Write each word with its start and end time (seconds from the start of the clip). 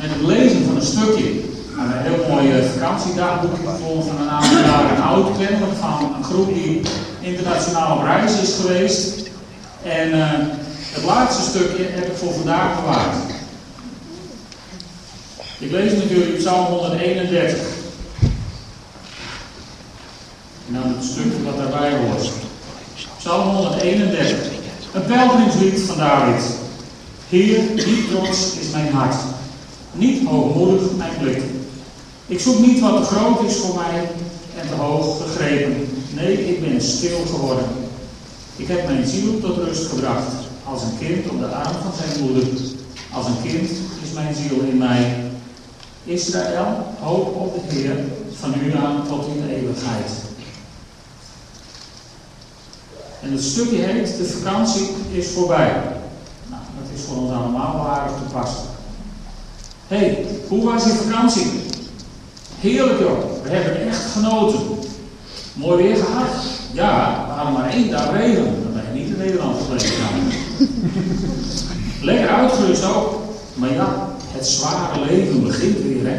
met 0.00 0.10
het 0.10 0.22
lezen 0.22 0.64
van 0.64 0.76
een 0.76 0.82
stukje. 0.82 1.30
een 1.78 1.92
heel 1.92 2.28
mooi 2.28 2.58
uh, 2.58 2.64
vakantiedagboek 2.64 3.54
gevonden 3.54 4.06
van 4.06 4.20
een 4.20 4.30
aantal 4.30 4.58
jaren 4.58 5.02
oud, 5.02 5.38
kennelijk 5.38 5.76
van 5.80 6.14
een 6.16 6.24
groep 6.24 6.54
die 6.54 6.80
internationaal 7.20 7.96
op 7.96 8.02
reis 8.02 8.40
is 8.40 8.54
geweest. 8.60 9.30
En 9.82 10.08
uh, 10.08 10.28
het 10.90 11.04
laatste 11.04 11.42
stukje 11.42 11.84
heb 11.88 12.06
ik 12.06 12.16
voor 12.16 12.32
vandaag 12.32 12.80
bewaard. 12.80 13.16
Ik 15.58 15.70
lees 15.70 15.92
natuurlijk 15.92 16.38
Psalm 16.38 16.64
131. 16.64 17.58
En 20.68 20.74
dan 20.74 20.94
het 20.96 21.04
stukje 21.04 21.42
wat 21.44 21.56
daarbij 21.56 21.98
hoort. 21.98 22.30
Psalm 23.18 23.54
131. 23.54 24.38
Een 24.92 25.04
pelgrimslied 25.04 25.80
van 25.80 25.96
David. 25.96 26.42
Heer, 27.28 27.60
niet 27.74 28.10
trots 28.10 28.56
is 28.60 28.70
mijn 28.72 28.92
hart. 28.92 29.14
Niet 29.92 30.26
hoogmoedig 30.26 30.96
mijn 30.96 31.18
blik. 31.20 31.42
Ik 32.26 32.40
zoek 32.40 32.58
niet 32.58 32.80
wat 32.80 32.96
te 32.96 33.14
groot 33.14 33.44
is 33.44 33.56
voor 33.56 33.74
mij 33.74 34.10
en 34.60 34.68
te 34.68 34.74
hoog 34.74 35.22
gegrepen. 35.22 35.88
Nee, 36.14 36.48
ik 36.48 36.60
ben 36.60 36.80
stil 36.80 37.18
geworden. 37.26 37.64
Ik 38.56 38.68
heb 38.68 38.86
mijn 38.86 39.06
ziel 39.06 39.40
tot 39.40 39.56
rust 39.56 39.86
gebracht. 39.86 40.32
Als 40.64 40.82
een 40.82 40.98
kind 40.98 41.28
op 41.28 41.38
de 41.38 41.46
arm 41.46 41.74
van 41.82 41.92
zijn 41.98 42.24
moeder. 42.24 42.48
Als 43.12 43.26
een 43.26 43.42
kind 43.42 43.70
is 44.02 44.12
mijn 44.14 44.34
ziel 44.34 44.60
in 44.60 44.78
mij. 44.78 45.30
Israël, 46.04 46.94
hoop 47.00 47.36
op 47.36 47.54
de 47.54 47.74
Heer, 47.74 47.96
van 48.38 48.54
nu 48.62 48.76
aan 48.76 49.06
tot 49.08 49.26
in 49.26 49.42
de 49.42 49.54
eeuwigheid. 49.54 50.10
En 53.22 53.32
het 53.32 53.42
stukje 53.42 53.76
heet 53.76 54.16
De 54.16 54.24
vakantie 54.24 54.88
is 55.12 55.28
voorbij. 55.28 55.72
Nou, 56.48 56.62
dat 56.80 56.98
is 56.98 57.04
voor 57.04 57.16
ons 57.16 57.30
allemaal 57.30 57.76
waardig 57.76 58.16
toepasselijk. 58.16 58.79
Hé, 59.90 59.96
hey, 59.96 60.26
hoe 60.48 60.64
was 60.64 60.84
je 60.84 60.90
vakantie? 60.90 61.46
Heerlijk 62.60 62.98
joh, 62.98 63.18
we 63.42 63.50
hebben 63.50 63.88
echt 63.88 64.04
genoten. 64.12 64.60
Mooi 65.54 65.82
weer 65.82 65.96
gehad. 65.96 66.28
Ja, 66.72 67.24
we 67.26 67.32
hadden 67.32 67.52
maar 67.52 67.70
één 67.70 67.90
dag 67.90 68.12
regen. 68.12 68.44
Dan 68.44 68.72
ben 68.72 68.82
je 68.92 69.00
niet 69.00 69.08
in 69.08 69.18
Nederland 69.18 69.56
gebleven. 69.60 69.96
Lekker 72.02 72.28
uitgerust 72.28 72.84
ook. 72.84 73.20
Maar 73.54 73.72
ja, 73.72 74.08
het 74.32 74.46
zware 74.46 75.04
leven 75.04 75.42
begint 75.42 75.82
weer. 75.82 76.06
Hè? 76.06 76.16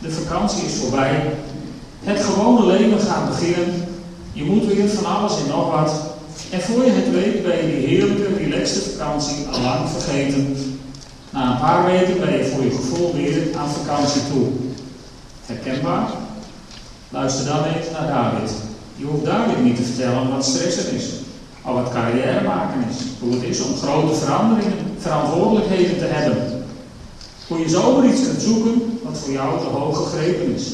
De 0.00 0.10
vakantie 0.10 0.64
is 0.64 0.74
voorbij. 0.74 1.32
Het 2.02 2.24
gewone 2.24 2.66
leven 2.66 3.00
gaat 3.00 3.28
beginnen. 3.28 3.74
Je 4.32 4.44
moet 4.44 4.66
weer 4.66 4.88
van 4.88 5.04
alles 5.04 5.38
en 5.38 5.48
nog 5.48 5.70
wat. 5.70 5.92
En 6.50 6.60
voor 6.60 6.84
je 6.84 6.90
het 6.90 7.10
weet 7.10 7.42
ben 7.42 7.56
je 7.56 7.76
die 7.76 7.86
heerlijke, 7.86 8.34
relaxte 8.36 8.80
vakantie 8.80 9.46
al 9.52 9.60
lang 9.60 9.88
vergeten. 9.88 10.73
Na 11.34 11.50
een 11.50 11.58
paar 11.58 11.84
weken 11.84 12.20
ben 12.20 12.36
je 12.36 12.44
voor 12.44 12.64
je 12.64 12.70
gevoel 12.70 13.14
weer 13.14 13.56
aan 13.56 13.68
vakantie 13.68 14.22
toe. 14.32 14.46
Herkenbaar? 15.46 16.08
Luister 17.08 17.44
dan 17.46 17.64
even 17.64 17.92
naar 17.92 18.06
David. 18.06 18.50
Je 18.96 19.04
hoeft 19.04 19.24
David 19.24 19.62
niet 19.64 19.76
te 19.76 19.82
vertellen 19.82 20.30
wat 20.30 20.44
stress 20.44 20.76
er 20.76 20.92
is. 20.92 21.04
Al 21.62 21.74
wat 21.74 21.92
carrière 21.92 22.46
maken 22.46 22.84
is. 22.90 22.96
Hoe 23.20 23.32
het 23.32 23.42
is 23.42 23.60
om 23.60 23.76
grote 23.76 24.14
veranderingen, 24.14 24.78
verantwoordelijkheden 24.98 25.98
te 25.98 26.04
hebben. 26.04 26.64
Hoe 27.48 27.58
je 27.58 27.68
zomaar 27.68 28.06
iets 28.06 28.22
kunt 28.22 28.42
zoeken 28.42 28.98
wat 29.02 29.18
voor 29.18 29.32
jou 29.32 29.58
te 29.58 29.66
hoog 29.66 29.96
gegrepen 29.96 30.54
is. 30.54 30.72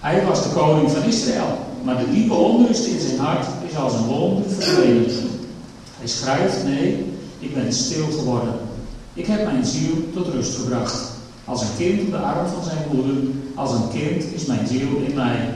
Hij 0.00 0.24
was 0.26 0.42
de 0.42 0.48
koning 0.48 0.90
van 0.90 1.02
Israël. 1.02 1.58
Maar 1.82 1.98
de 1.98 2.10
diepe 2.10 2.34
onrust 2.34 2.86
in 2.86 3.00
zijn 3.00 3.18
hart 3.18 3.46
is 3.68 3.76
als 3.76 3.94
een 3.94 4.06
wonder 4.06 4.50
verdwenen. 4.50 5.10
Hij 5.98 6.08
schrijft, 6.08 6.64
nee, 6.64 7.12
ik 7.38 7.54
ben 7.54 7.72
stil 7.72 8.06
geworden. 8.18 8.67
Ik 9.18 9.26
heb 9.26 9.44
mijn 9.44 9.64
ziel 9.64 9.94
tot 10.14 10.28
rust 10.28 10.54
gebracht. 10.54 11.10
Als 11.44 11.62
een 11.62 11.76
kind 11.76 12.00
op 12.00 12.10
de 12.10 12.16
arm 12.16 12.46
van 12.46 12.64
zijn 12.64 12.84
moeder, 12.92 13.14
als 13.54 13.72
een 13.72 13.88
kind 13.88 14.32
is 14.34 14.46
mijn 14.46 14.66
ziel 14.66 14.88
in 15.06 15.14
mij. 15.14 15.52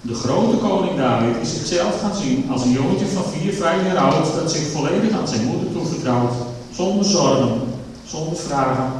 De 0.00 0.14
grote 0.14 0.56
koning 0.56 0.96
David 0.96 1.36
is 1.42 1.56
zichzelf 1.56 2.00
gaan 2.00 2.14
zien 2.14 2.50
als 2.50 2.64
een 2.64 2.70
jongetje 2.70 3.06
van 3.06 3.24
4, 3.24 3.52
5 3.52 3.86
jaar 3.86 3.96
oud 3.96 4.34
dat 4.34 4.50
zich 4.50 4.66
volledig 4.66 5.18
aan 5.18 5.28
zijn 5.28 5.46
moeder 5.46 5.72
toevertrouwt, 5.72 6.32
zonder 6.70 7.04
zorgen, 7.04 7.60
zonder 8.04 8.36
vragen, 8.36 8.92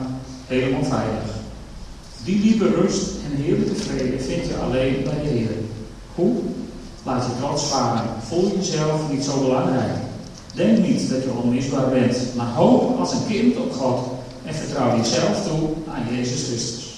helemaal 0.47 0.85
veilig. 0.85 1.31
Die 2.25 2.41
diepe 2.41 2.69
rust 2.69 3.11
en 3.25 3.43
heerlijke 3.43 3.75
vrede 3.75 4.19
vind 4.19 4.47
je 4.47 4.57
alleen 4.57 5.03
bij 5.05 5.23
de 5.23 5.29
Heer. 5.29 5.57
Hoe? 6.15 6.35
Laat 7.03 7.25
je 7.25 7.31
trots 7.39 7.65
varen. 7.65 8.05
Voel 8.29 8.53
jezelf 8.57 9.11
niet 9.11 9.25
zo 9.25 9.41
belangrijk. 9.41 10.02
Denk 10.53 10.79
niet 10.79 11.11
dat 11.11 11.23
je 11.23 11.31
onmisbaar 11.43 11.89
bent, 11.89 12.17
maar 12.37 12.47
hoop 12.47 12.99
als 12.99 13.13
een 13.13 13.27
kind 13.29 13.57
op 13.57 13.73
God 13.73 14.01
en 14.45 14.55
vertrouw 14.55 14.97
jezelf 14.97 15.47
toe 15.47 15.69
aan 15.95 16.17
Jezus 16.17 16.45
Christus. 16.47 16.91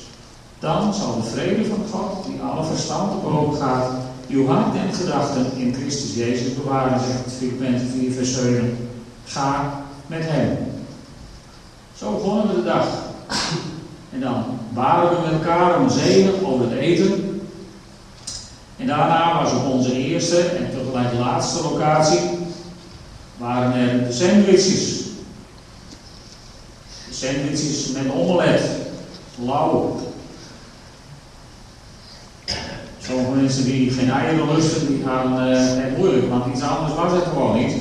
Dan 0.59 0.95
zal 0.95 1.15
de 1.15 1.29
vrede 1.29 1.65
van 1.65 1.85
God, 1.91 2.27
die 2.27 2.41
alle 2.41 2.65
verstand 2.65 3.23
boven 3.23 3.61
gaat, 3.61 3.91
uw 4.29 4.47
hart 4.47 4.75
en 4.77 4.95
gedachten 4.95 5.47
in 5.57 5.75
Christus 5.75 6.15
Jezus 6.15 6.55
bewaren, 6.55 7.01
zegt 7.01 7.37
Filippenzen 7.39 7.89
4 7.89 8.13
vers 8.13 8.35
7. 8.35 8.89
Ga 9.25 9.83
met 10.07 10.23
hem. 10.23 10.57
Zo 11.97 12.13
begonnen 12.13 12.49
we 12.49 12.55
de 12.55 12.63
dag. 12.63 12.87
En 14.13 14.21
dan 14.21 14.45
waren 14.73 15.11
we 15.11 15.23
met 15.23 15.33
elkaar 15.33 15.81
om 15.81 15.89
zegen 15.89 16.47
over 16.47 16.71
het 16.71 16.79
eten. 16.79 17.43
En 18.77 18.87
daarna 18.87 19.43
was 19.43 19.53
op 19.53 19.73
onze 19.73 19.93
eerste 19.93 20.41
en 20.41 20.71
tegelijk 20.71 21.13
laatste 21.19 21.63
locatie 21.63 22.21
waren 23.37 23.73
er 23.73 24.07
de 24.07 24.13
sandwiches. 24.13 25.03
De 27.09 27.15
sandwiches 27.15 27.89
met 27.93 28.13
omelet. 28.13 28.63
Lauw. 29.45 29.97
Sommige 32.99 33.31
mensen 33.31 33.65
die 33.65 33.91
geen 33.91 34.11
eieren 34.11 34.55
lusten, 34.55 34.87
die 34.87 35.03
gaan 35.05 35.41
het 35.41 35.97
moeilijk, 35.97 36.29
want 36.29 36.55
iets 36.55 36.63
anders 36.63 36.95
was 36.95 37.13
het 37.13 37.25
gewoon 37.25 37.59
niet. 37.59 37.75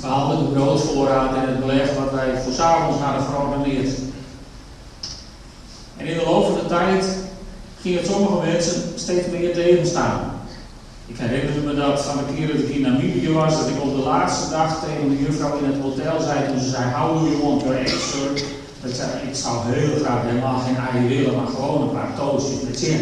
We 0.00 0.06
hadden 0.06 0.38
de 0.38 0.52
broodvoorraad 0.52 1.34
en 1.34 1.48
het 1.48 1.60
beleg 1.60 1.94
wat 1.98 2.12
wij 2.12 2.42
voor 2.42 2.52
s'avonds 2.52 3.00
hadden 3.00 3.26
georganiseerd. 3.26 3.98
En 5.96 6.06
in 6.06 6.18
de 6.18 6.24
loop 6.24 6.44
van 6.44 6.54
de 6.54 6.66
tijd 6.66 7.04
ging 7.80 7.96
het 7.96 8.06
sommige 8.06 8.46
mensen 8.46 8.82
steeds 8.94 9.28
meer 9.28 9.54
tegenstaan. 9.54 10.43
Ik 11.06 11.18
herinner 11.18 11.62
me 11.64 11.74
dat 11.74 12.02
van 12.02 12.16
de 12.16 12.34
keer 12.34 12.46
dat 12.46 12.56
ik 12.56 12.68
in 12.68 12.80
Namibië 12.80 13.32
was, 13.32 13.58
dat 13.58 13.68
ik 13.68 13.82
op 13.82 13.96
de 13.96 14.02
laatste 14.02 14.50
dag 14.50 14.84
tegen 14.84 15.08
de 15.08 15.18
juffrouw 15.18 15.58
in 15.58 15.64
het 15.64 15.82
hotel 15.82 16.20
zei 16.20 16.48
toen 16.48 16.60
ze 16.60 16.68
zei, 16.68 16.84
how 16.92 17.18
do 17.18 17.28
you 17.28 17.42
want 17.42 17.62
your 17.62 17.76
eggs? 17.78 18.12
Dat 18.80 18.90
ik 18.90 18.96
zei, 18.96 19.10
ik 19.28 19.34
zou 19.34 19.56
heel 19.64 20.04
graag 20.04 20.22
helemaal 20.22 20.58
geen 20.58 20.76
eieren 20.76 21.08
willen, 21.08 21.36
maar 21.36 21.46
gewoon 21.46 21.82
een 21.82 21.94
paar 21.94 22.14
toastjes 22.16 22.60
met 22.62 22.80
jam. 22.80 23.00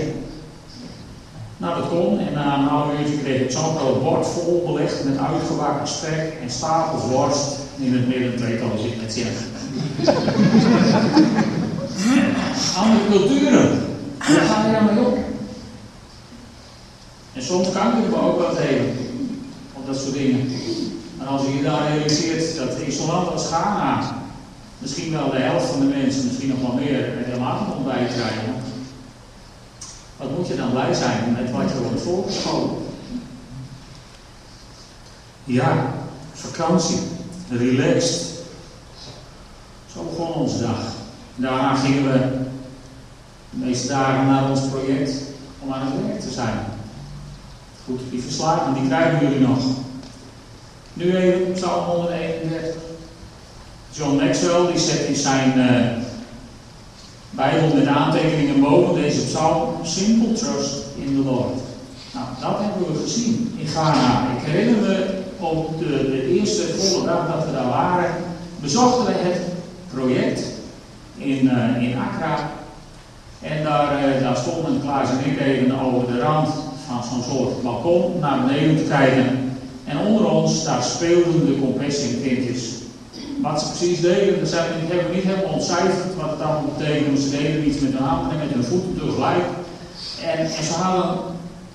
Nou, 1.56 1.80
dat 1.80 1.88
kon 1.88 2.18
en 2.18 2.32
na 2.32 2.54
een 2.54 2.68
half 2.68 2.98
uurtje 2.98 3.18
kreeg 3.18 3.40
ik 3.40 3.50
zo'n 3.50 3.76
groot 3.76 4.02
bord 4.02 4.26
vol 4.26 4.62
belegd 4.66 5.04
met 5.04 5.18
uitgewakken 5.18 5.88
spek 5.88 6.32
en 6.42 6.50
stapels 6.50 7.04
worst 7.10 7.56
in 7.78 7.92
het 7.92 8.08
midden 8.08 8.36
twee 8.36 8.58
toastjes 8.58 8.96
met 9.00 9.14
jam. 9.16 9.34
Andere 12.82 13.06
culturen, 13.10 13.68
daar 14.18 14.46
ga 14.46 14.66
je 14.66 14.94
mee 14.94 15.04
op. 15.06 15.31
En 17.34 17.42
soms 17.42 17.72
kan 17.72 17.98
ik 17.98 18.08
me 18.08 18.20
ook 18.20 18.38
wel 18.38 18.54
tegen 18.54 18.96
op 19.72 19.86
dat 19.86 19.96
soort 19.96 20.12
dingen. 20.12 20.50
En 21.20 21.26
als 21.26 21.42
je 21.42 21.56
je 21.56 21.62
daar 21.62 21.88
realiseert 21.88 22.56
dat 22.56 22.78
in 22.78 22.92
zo'n 22.92 23.06
land 23.06 23.28
als 23.28 23.46
Ghana 23.46 24.16
misschien 24.78 25.12
wel 25.12 25.30
de 25.30 25.38
helft 25.38 25.66
van 25.66 25.80
de 25.80 25.86
mensen, 25.86 26.26
misschien 26.26 26.48
nog 26.48 26.60
wel 26.60 26.72
meer, 26.72 27.18
er 27.18 27.24
helemaal 27.24 27.58
geen 27.58 27.74
ontbijt 27.74 28.12
krijgen. 28.12 28.54
Wat 30.16 30.36
moet 30.36 30.48
je 30.48 30.56
dan 30.56 30.70
blij 30.70 30.94
zijn 30.94 31.32
met 31.32 31.50
wat 31.50 31.70
je 31.70 31.82
wordt 31.82 32.02
voorgeschoten? 32.02 32.76
Ja, 35.44 35.94
vakantie, 36.32 36.98
relaxed. 37.50 38.30
Zo 39.92 40.02
begon 40.02 40.32
onze 40.32 40.58
dag. 40.58 40.78
Daarna 41.34 41.74
gingen 41.74 42.12
we 42.12 42.18
de 43.50 43.56
meeste 43.56 43.88
dagen 43.88 44.26
naar 44.26 44.50
ons 44.50 44.60
project 44.60 45.10
om 45.58 45.72
aan 45.72 45.86
het 45.86 46.06
werk 46.06 46.20
te 46.20 46.30
zijn. 46.30 46.71
Goed, 47.84 48.00
die 48.10 48.22
verslagen, 48.22 48.74
die 48.74 48.86
krijgen 48.86 49.28
jullie 49.28 49.46
nog. 49.46 49.58
Nu 50.92 51.16
even 51.16 51.52
Psalm 51.52 51.84
131. 51.84 52.74
John 53.90 54.16
Maxwell 54.16 54.66
die 54.72 54.78
zet 54.78 55.00
in 55.00 55.16
zijn 55.16 55.52
uh, 55.56 56.04
Bijbel 57.30 57.74
met 57.74 57.86
aantekeningen 57.86 58.60
boven 58.60 58.94
deze 58.94 59.20
psalm 59.20 59.74
Simple 59.82 60.32
Trust 60.32 60.84
in 60.96 61.14
the 61.14 61.30
Lord. 61.30 61.60
Nou, 62.12 62.26
dat 62.40 62.58
hebben 62.60 62.92
we 62.92 63.02
gezien 63.02 63.54
in 63.58 63.66
Ghana. 63.66 64.26
Ik 64.36 64.44
herinner 64.44 64.80
me 64.80 65.20
op 65.38 65.78
de, 65.78 66.28
eerste 66.38 66.62
volle 66.62 67.06
dag 67.06 67.26
dat 67.36 67.44
we 67.44 67.52
daar 67.52 67.68
waren, 67.68 68.14
bezochten 68.60 69.04
we 69.04 69.12
het 69.12 69.40
project 69.94 70.42
in, 71.16 71.44
uh, 71.44 71.82
in 71.82 71.98
Accra. 71.98 72.50
En 73.40 73.62
daar, 73.64 74.08
uh, 74.08 74.22
daar 74.22 74.36
stonden 74.36 74.80
Klaas 74.80 75.08
en 75.10 75.30
ik 75.30 75.40
even 75.40 75.80
over 75.80 76.12
de 76.12 76.20
rand 76.20 76.48
van 77.00 77.22
zo'n 77.22 77.36
soort 77.36 77.62
balkon 77.62 78.18
naar 78.20 78.44
beneden 78.44 78.76
te 78.76 78.82
kijken. 78.82 79.56
En 79.84 79.98
onder 79.98 80.30
ons, 80.30 80.64
daar 80.64 80.82
speelden 80.82 81.46
de 81.46 81.58
compassion 81.60 82.22
kindjes. 82.22 82.70
wat 83.42 83.60
ze 83.60 83.66
precies 83.66 84.00
deden. 84.00 84.40
Dat 84.40 84.48
zijn, 84.48 84.66
die 84.80 84.88
hebben 84.88 85.08
we 85.10 85.14
niet 85.14 85.24
helemaal 85.24 85.52
ontcijferd 85.52 86.16
wat 86.20 86.30
het 86.30 86.38
dan 86.38 86.64
betekende. 86.76 87.20
Ze 87.20 87.30
deden 87.30 87.68
iets 87.68 87.80
met 87.80 87.92
hun 87.92 88.02
handen 88.02 88.32
en 88.32 88.38
met 88.38 88.54
hun 88.54 88.64
voeten 88.64 88.98
tegelijk. 88.98 89.44
En, 90.24 90.38
en 90.38 90.64
ze 90.64 90.72
hadden 90.72 91.18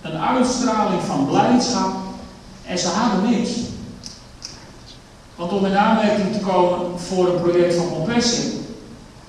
een 0.01 0.17
uitstraling 0.17 1.01
van 1.01 1.27
blijdschap. 1.27 1.91
En 2.65 2.77
ze 2.77 2.87
hadden 2.87 3.29
niks. 3.29 3.49
Want 5.35 5.51
om 5.51 5.65
in 5.65 5.77
aanmerking 5.77 6.33
te 6.33 6.39
komen 6.39 6.99
voor 6.99 7.27
een 7.27 7.41
project 7.41 7.75
van 7.75 7.89
compressie, 7.89 8.59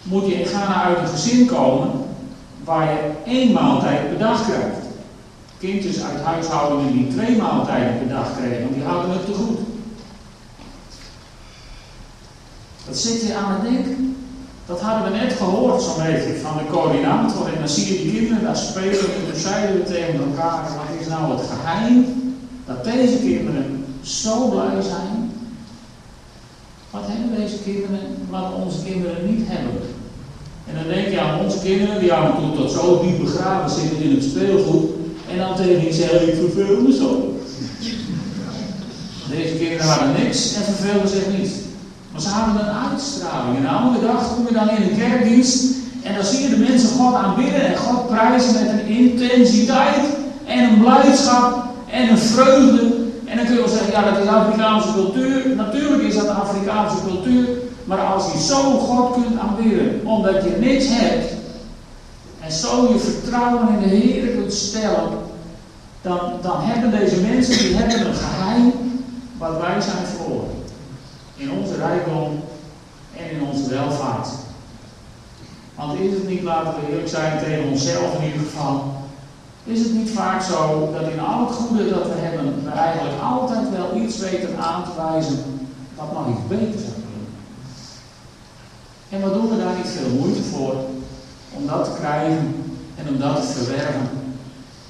moet 0.03 0.27
je 0.27 0.35
in 0.35 0.47
Ghana 0.47 0.83
uit 0.83 0.99
een 0.99 1.09
gezin 1.09 1.47
komen 1.47 1.91
waar 2.65 2.91
je 2.91 3.11
één 3.25 3.53
maaltijd 3.53 4.09
per 4.09 4.19
dag 4.19 4.45
krijgt. 4.45 4.88
Kindjes 5.59 6.03
uit 6.03 6.21
huishoudingen 6.23 6.93
die 6.93 7.09
twee 7.09 7.37
maaltijden 7.37 7.99
per 7.99 8.09
dag 8.09 8.37
kregen, 8.37 8.63
want 8.63 8.75
die 8.75 8.85
hadden 8.85 9.11
het 9.11 9.27
te 9.27 9.33
goed. 9.33 9.59
Dat 12.87 12.97
zit 12.97 13.27
je 13.27 13.35
aan 13.35 13.53
het 13.53 13.63
denken. 13.63 14.17
Dat 14.67 14.81
hadden 14.81 15.13
we 15.13 15.19
net 15.19 15.33
gehoord, 15.33 15.83
zo'n 15.83 16.03
beetje, 16.03 16.41
van 16.43 16.57
de 16.57 16.71
coördinator. 16.71 17.47
En 17.47 17.59
dan 17.59 17.69
zie 17.69 17.93
je 17.93 18.03
die 18.03 18.13
kinderen 18.13 18.45
daar 18.45 18.57
spelen 18.57 19.15
en 19.15 19.31
dan 19.31 19.41
zeiden 19.41 19.77
we 19.77 19.83
tegen 19.83 20.21
elkaar: 20.21 20.63
wat 20.63 21.01
is 21.01 21.07
nou 21.07 21.33
het 21.33 21.47
geheim 21.51 22.07
dat 22.67 22.85
deze 22.85 23.19
kinderen 23.19 23.85
zo 24.01 24.49
blij 24.49 24.83
zijn? 24.83 25.33
Wat 26.91 27.03
hebben 27.07 27.41
deze 27.41 27.59
kinderen 27.59 28.27
wat 28.31 28.53
onze 28.65 28.85
kinderen 28.85 29.35
niet 29.35 29.49
hebben? 29.49 29.81
En 30.67 30.75
dan 30.75 30.89
denk 30.95 31.09
je 31.09 31.21
aan 31.21 31.41
onze 31.41 31.59
kinderen, 31.59 32.01
die 32.01 32.13
af 32.13 32.43
en 32.43 32.53
tot 32.57 32.71
zo 32.71 33.01
diep 33.03 33.19
begraven 33.19 33.71
zitten 33.71 34.03
in 34.03 34.15
het 34.15 34.25
speelgoed. 34.25 34.98
En 35.31 35.39
dan 35.39 35.57
tegen 35.57 35.81
die 35.81 35.93
zeggen: 35.93 36.29
ik 36.29 36.35
verveel 36.35 36.93
zo. 36.93 37.39
Deze 39.31 39.55
kinderen 39.55 39.87
hadden 39.87 40.13
niks 40.23 40.55
en 40.55 40.63
verveelden 40.63 41.09
zich 41.09 41.27
niet. 41.39 41.51
Maar 42.13 42.21
ze 42.21 42.29
hadden 42.29 42.67
een 42.67 42.75
uitstraling. 42.91 43.57
En 43.57 43.93
de 44.01 44.07
dag 44.07 44.35
kom 44.35 44.47
je 44.49 44.55
dan 44.55 44.71
in 44.71 44.89
de 44.89 44.95
kerkdienst 45.03 45.65
en 46.03 46.15
dan 46.15 46.25
zie 46.25 46.43
je 46.43 46.49
de 46.49 46.65
mensen 46.69 46.89
God 46.89 47.15
aanbidden 47.15 47.67
en 47.67 47.77
God 47.77 48.07
prijzen 48.07 48.53
met 48.53 48.73
een 48.73 48.87
intensiteit 48.87 50.05
en 50.45 50.65
een 50.65 50.81
blijdschap 50.81 51.65
en 51.91 52.09
een 52.09 52.19
vreugde. 52.19 53.07
En 53.25 53.37
dan 53.37 53.47
kun 53.47 53.55
je 53.55 53.61
wel 53.61 53.69
zeggen, 53.69 53.91
ja 53.91 54.11
dat 54.11 54.23
is 54.23 54.29
Afrikaanse 54.29 54.93
cultuur. 54.93 55.57
Natuurlijk 55.57 56.03
is 56.03 56.15
dat 56.15 56.29
Afrikaanse 56.29 56.97
cultuur. 57.07 57.47
Maar 57.85 57.99
als 57.99 58.33
je 58.33 58.39
zo 58.39 58.79
God 58.79 59.13
kunt 59.13 59.39
aanbidden, 59.41 60.01
omdat 60.05 60.45
je 60.45 60.57
niks 60.61 60.85
hebt, 60.89 61.33
en 62.49 62.55
zo 62.55 62.89
je 62.93 62.99
vertrouwen 62.99 63.69
in 63.69 63.89
de 63.89 63.95
Heer 63.97 64.37
kunt 64.37 64.53
stellen, 64.53 65.09
dan, 66.03 66.21
dan 66.43 66.61
hebben 66.61 67.01
deze 67.01 67.21
mensen 67.21 67.59
die 67.59 67.77
hebben 67.77 68.07
een 68.07 68.15
geheim 68.15 68.73
wat 69.39 69.61
wij 69.61 69.81
zijn 69.81 70.07
verloren 70.07 70.63
in 71.37 71.51
onze 71.51 71.77
rijkdom 71.77 72.43
en 73.17 73.31
in 73.31 73.43
onze 73.43 73.69
welvaart. 73.69 74.29
Want 75.75 76.01
is 76.01 76.13
het 76.13 76.29
niet, 76.29 76.43
laten 76.43 76.75
we 76.75 76.91
eerlijk 76.91 77.09
zijn 77.09 77.39
tegen 77.39 77.69
onszelf 77.71 78.19
in 78.19 78.25
ieder 78.25 78.41
geval, 78.41 78.93
is 79.65 79.79
het 79.81 79.93
niet 79.93 80.11
vaak 80.11 80.43
zo 80.43 80.91
dat 80.93 81.11
in 81.11 81.21
al 81.21 81.47
het 81.47 81.57
goede 81.57 81.91
dat 81.91 82.07
we 82.07 82.15
hebben, 82.15 82.65
we 82.65 82.71
eigenlijk 82.71 83.21
altijd 83.23 83.71
wel 83.71 84.03
iets 84.03 84.19
weten 84.19 84.59
aan 84.59 84.85
te 84.85 84.91
wijzen 84.97 85.69
wat 85.95 86.13
nog 86.13 86.29
iets 86.29 86.49
beter 86.49 86.81
zou 86.81 86.93
kunnen. 86.93 87.29
En 89.09 89.21
wat 89.21 89.33
doen 89.35 89.49
we 89.49 89.65
daar 89.65 89.77
niet 89.77 89.89
veel 89.89 90.19
moeite 90.19 90.43
voor 90.43 90.75
om 91.55 91.67
dat 91.67 91.85
te 91.85 91.91
krijgen 92.01 92.65
en 92.97 93.09
om 93.09 93.19
dat 93.19 93.37
te 93.37 93.59
verwerven. 93.59 94.09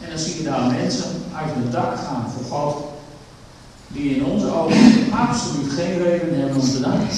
En 0.00 0.08
dan 0.08 0.18
zie 0.18 0.36
je 0.36 0.42
daar 0.42 0.70
mensen 0.70 1.10
uit 1.36 1.52
hun 1.54 1.70
dak 1.70 1.96
gaan 1.98 2.26
voor 2.36 2.58
God 2.58 2.84
die 3.88 4.16
in 4.16 4.24
onze 4.24 4.52
ogen 4.52 5.12
absoluut 5.28 5.72
geen 5.72 6.02
reden 6.02 6.40
hebben 6.40 6.60
om 6.60 6.70
te 6.70 6.80
danken. 6.80 7.16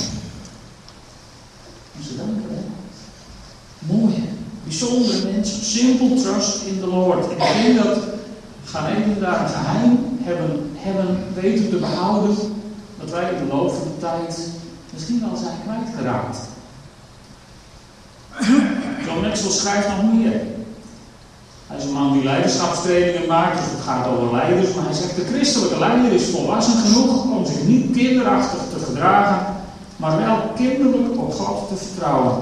Om 1.97 2.03
te 2.07 2.17
danken, 2.17 2.45
hè? 2.49 2.61
Mooi, 3.95 4.29
bijzondere 4.65 5.33
mensen. 5.33 5.65
Simple 5.65 6.23
trust 6.23 6.63
in 6.67 6.81
the 6.81 6.87
Lord. 6.87 7.31
Ik 7.31 7.39
denk 7.39 7.85
dat 7.85 7.99
Ghaneden 8.65 9.21
daar 9.21 9.41
een 9.43 9.49
geheim 9.49 9.99
hebben, 10.23 10.71
hebben 10.75 11.25
weten 11.35 11.71
te 11.71 11.77
behouden, 11.77 12.37
dat 12.99 13.11
wij 13.11 13.33
in 13.33 13.47
de 13.47 13.55
loop 13.55 13.73
van 13.73 13.83
de 13.83 13.99
tijd 13.99 14.49
misschien 14.93 15.21
wel 15.21 15.37
zijn 15.37 15.57
kwijtgeraakt. 15.65 16.39
John 19.15 19.53
schrijft 19.53 19.89
nog 19.89 20.13
meer. 20.13 20.33
Hij 21.67 21.79
is 21.79 21.85
een 21.85 21.93
man 21.93 22.13
die 22.13 22.25
leiderschapstrainingen 22.25 23.29
maakt, 23.29 23.59
dus 23.59 23.71
het 23.71 23.81
gaat 23.81 24.07
over 24.07 24.37
leiders. 24.37 24.75
Maar 24.75 24.85
hij 24.85 24.95
zegt, 24.95 25.17
de 25.17 25.25
christelijke 25.33 25.79
leider 25.79 26.13
is 26.13 26.29
volwassen 26.29 26.79
genoeg 26.79 27.25
om 27.25 27.47
zich 27.47 27.63
niet 27.63 27.97
kinderachtig 27.97 28.61
te 28.73 28.85
gedragen, 28.85 29.55
maar 29.97 30.17
wel 30.17 30.37
kinderlijk 30.57 31.21
op 31.21 31.33
God 31.33 31.69
te 31.69 31.85
vertrouwen. 31.85 32.37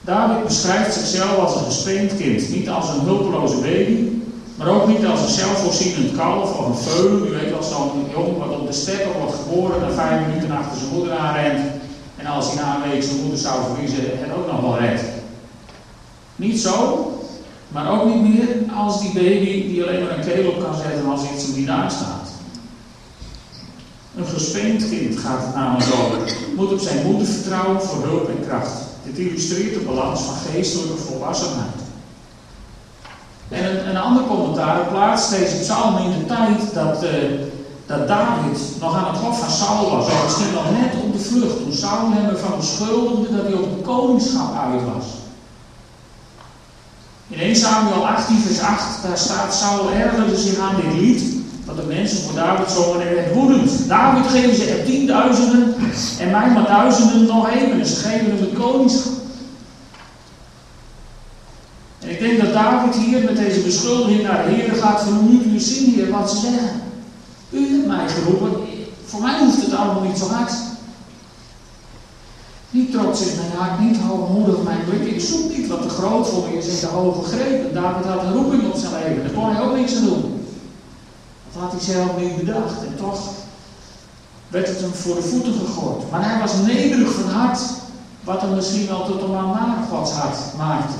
David 0.00 0.44
beschrijft 0.44 0.94
zichzelf 0.94 1.38
als 1.38 1.54
een 1.54 1.64
gespeend 1.64 2.16
kind, 2.16 2.50
niet 2.50 2.68
als 2.68 2.88
een 2.88 3.00
hulpeloze 3.00 3.56
baby, 3.56 4.08
maar 4.54 4.68
ook 4.68 4.86
niet 4.88 5.06
als 5.06 5.20
een 5.20 5.28
zelfvoorzienend 5.28 6.16
kalf 6.16 6.58
of 6.58 6.66
een 6.66 6.92
veulen. 6.92 7.26
U 7.26 7.30
weet 7.30 7.50
wel, 7.50 7.62
zo'n 7.62 8.06
jong 8.12 8.38
wat 8.38 8.58
op 8.58 8.66
de 8.66 8.72
steppen 8.72 9.20
wordt 9.20 9.34
geboren 9.34 9.82
en 9.86 9.94
vijf 9.94 10.26
minuten 10.26 10.50
achter 10.50 10.78
zijn 10.78 10.92
moeder 10.94 11.12
aanrent. 11.12 11.60
En 12.16 12.26
als 12.26 12.46
hij 12.52 12.64
na 12.64 13.00
zijn 13.00 13.20
moeder 13.20 13.38
zou 13.38 13.54
verliezen, 13.64 14.04
het 14.04 14.32
ook 14.36 14.52
nog 14.52 14.60
wel 14.60 14.78
redt. 14.78 15.17
Niet 16.38 16.60
zo, 16.60 17.12
maar 17.68 17.90
ook 17.90 18.04
niet 18.04 18.22
meer 18.22 18.48
als 18.76 19.00
die 19.00 19.12
baby 19.12 19.68
die 19.68 19.82
alleen 19.82 20.02
maar 20.02 20.18
een 20.18 20.24
keel 20.24 20.50
op 20.50 20.62
kan 20.62 20.74
zetten 20.74 21.10
als 21.10 21.20
iets 21.34 21.46
hem 21.46 21.56
niet 21.56 21.66
staat. 21.90 22.28
Een 24.16 24.26
gespeend 24.26 24.88
kind 24.88 25.18
gaat 25.18 25.40
het 25.46 25.54
namelijk 25.54 25.90
over. 25.92 26.34
Moet 26.56 26.72
op 26.72 26.80
zijn 26.80 27.06
moeder 27.06 27.26
vertrouwen 27.26 27.82
voor 27.82 28.02
hulp 28.02 28.28
en 28.28 28.46
kracht. 28.46 28.72
Dit 29.04 29.18
illustreert 29.18 29.74
de 29.74 29.80
balans 29.80 30.20
van 30.20 30.34
geestelijke 30.52 30.96
volwassenheid. 30.96 31.80
En 33.48 33.88
een, 33.88 33.96
ander 33.96 34.22
commentaar 34.22 34.86
plaatst 34.86 35.30
deze 35.30 35.56
psalm 35.56 35.96
in 35.96 36.10
de 36.18 36.26
tijd 36.26 36.74
dat, 36.74 37.04
uh, 37.04 37.10
dat 37.86 38.08
David 38.08 38.58
nog 38.80 38.96
aan 38.96 39.12
het 39.12 39.22
hof 39.22 39.40
van 39.40 39.50
Saul 39.50 39.90
was. 39.90 40.04
Of 40.04 40.24
misschien 40.24 40.54
nog 40.54 40.70
net 40.80 41.02
op 41.02 41.12
de 41.12 41.18
vlucht. 41.18 41.56
Toen 41.56 41.72
Saul 41.72 42.10
hem 42.10 42.28
ervan 42.28 42.56
beschuldigde 42.56 43.36
dat 43.36 43.44
hij 43.44 43.54
op 43.54 43.70
het 43.76 43.86
koningschap 43.86 44.56
uit 44.56 44.82
was. 44.94 45.04
In 47.28 47.38
1 47.38 47.56
Samuel 47.56 48.06
18, 48.06 48.38
vers 48.38 48.60
8, 48.60 49.02
daar 49.02 49.18
staat: 49.18 49.54
Saul 49.54 49.90
ergerde 49.90 50.36
zich 50.36 50.58
aan 50.58 50.76
dit 50.76 51.00
lied. 51.00 51.22
Dat 51.64 51.76
de 51.76 51.82
mensen 51.82 52.22
voor 52.22 52.34
David 52.34 52.70
zongen 52.70 53.08
en 53.08 53.14
werd 53.14 53.34
woedend. 53.34 53.88
David 53.88 54.30
geven 54.30 54.54
ze 54.54 54.70
er 54.70 54.84
tienduizenden 54.84 55.74
en 56.20 56.30
mij 56.30 56.50
maar 56.50 56.66
duizenden 56.66 57.26
nog 57.26 57.48
even. 57.48 57.80
En 57.80 57.86
ze 57.86 57.96
geven 57.96 58.26
hem 58.26 58.40
het 58.40 58.58
koningschap. 58.58 59.12
En 61.98 62.10
ik 62.10 62.18
denk 62.18 62.40
dat 62.40 62.52
David 62.52 62.94
hier 62.94 63.24
met 63.24 63.36
deze 63.36 63.60
beschuldiging 63.60 64.22
naar 64.22 64.44
de 64.44 64.54
Heer 64.54 64.74
gaat 64.74 65.00
van 65.00 65.12
moet 65.12 65.44
u 65.44 65.58
zien 65.58 65.94
hier 65.94 66.10
wat 66.10 66.30
ze 66.30 66.36
zeggen. 66.36 66.82
U 67.50 67.68
hebt 67.70 67.86
mij 67.86 68.08
geroepen. 68.08 68.66
Voor 69.04 69.20
mij 69.20 69.38
hoeft 69.38 69.62
het 69.62 69.74
allemaal 69.74 70.02
niet 70.02 70.18
zo 70.18 70.28
hard. 70.28 70.52
Niet 72.70 72.92
trots 72.92 73.20
in 73.20 73.36
mijn 73.36 73.50
hart, 73.56 73.80
niet 73.80 73.98
hoogmoedig 73.98 74.62
mijn 74.62 74.84
blik. 74.84 75.14
Ik 75.14 75.20
zoek 75.20 75.56
niet 75.56 75.68
wat 75.68 75.82
te 75.82 75.88
groot 75.88 76.28
voor 76.28 76.48
me 76.48 76.56
is 76.56 76.66
in 76.66 76.80
de 76.80 76.86
hoge 76.86 77.22
greep. 77.22 77.74
David 77.74 78.06
had 78.06 78.22
een 78.22 78.32
roeping 78.32 78.72
op 78.72 78.78
zijn 78.78 78.92
leven, 78.92 79.22
daar 79.22 79.32
kon 79.32 79.54
hij 79.54 79.62
ook 79.62 79.76
niks 79.76 79.96
aan 79.96 80.04
doen. 80.04 80.46
Dat 81.52 81.62
had 81.62 81.72
hij 81.72 81.80
zelf 81.80 82.16
niet 82.16 82.36
bedacht. 82.36 82.84
En 82.86 82.96
toch 82.96 83.20
werd 84.48 84.68
het 84.68 84.80
hem 84.80 84.94
voor 84.94 85.14
de 85.14 85.22
voeten 85.22 85.52
gegooid. 85.52 86.10
Maar 86.10 86.30
hij 86.30 86.40
was 86.40 86.52
nederig 86.66 87.10
van 87.10 87.30
hart, 87.30 87.60
wat 88.24 88.40
hem 88.40 88.54
misschien 88.54 88.86
wel 88.86 89.04
tot 89.06 89.22
een 89.22 89.30
naar 89.30 89.86
Gods 89.90 90.12
hart 90.12 90.38
maakte. 90.56 90.94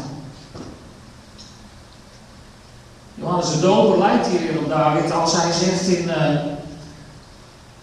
Johannes 3.14 3.50
de 3.50 3.60
Doper 3.60 3.98
lijkt 3.98 4.26
hierin 4.26 4.58
op 4.58 4.68
David 4.68 5.12
als 5.12 5.32
hij 5.37 5.52
zegt 5.52 5.87
in, 5.87 6.04
uh, 6.04 6.58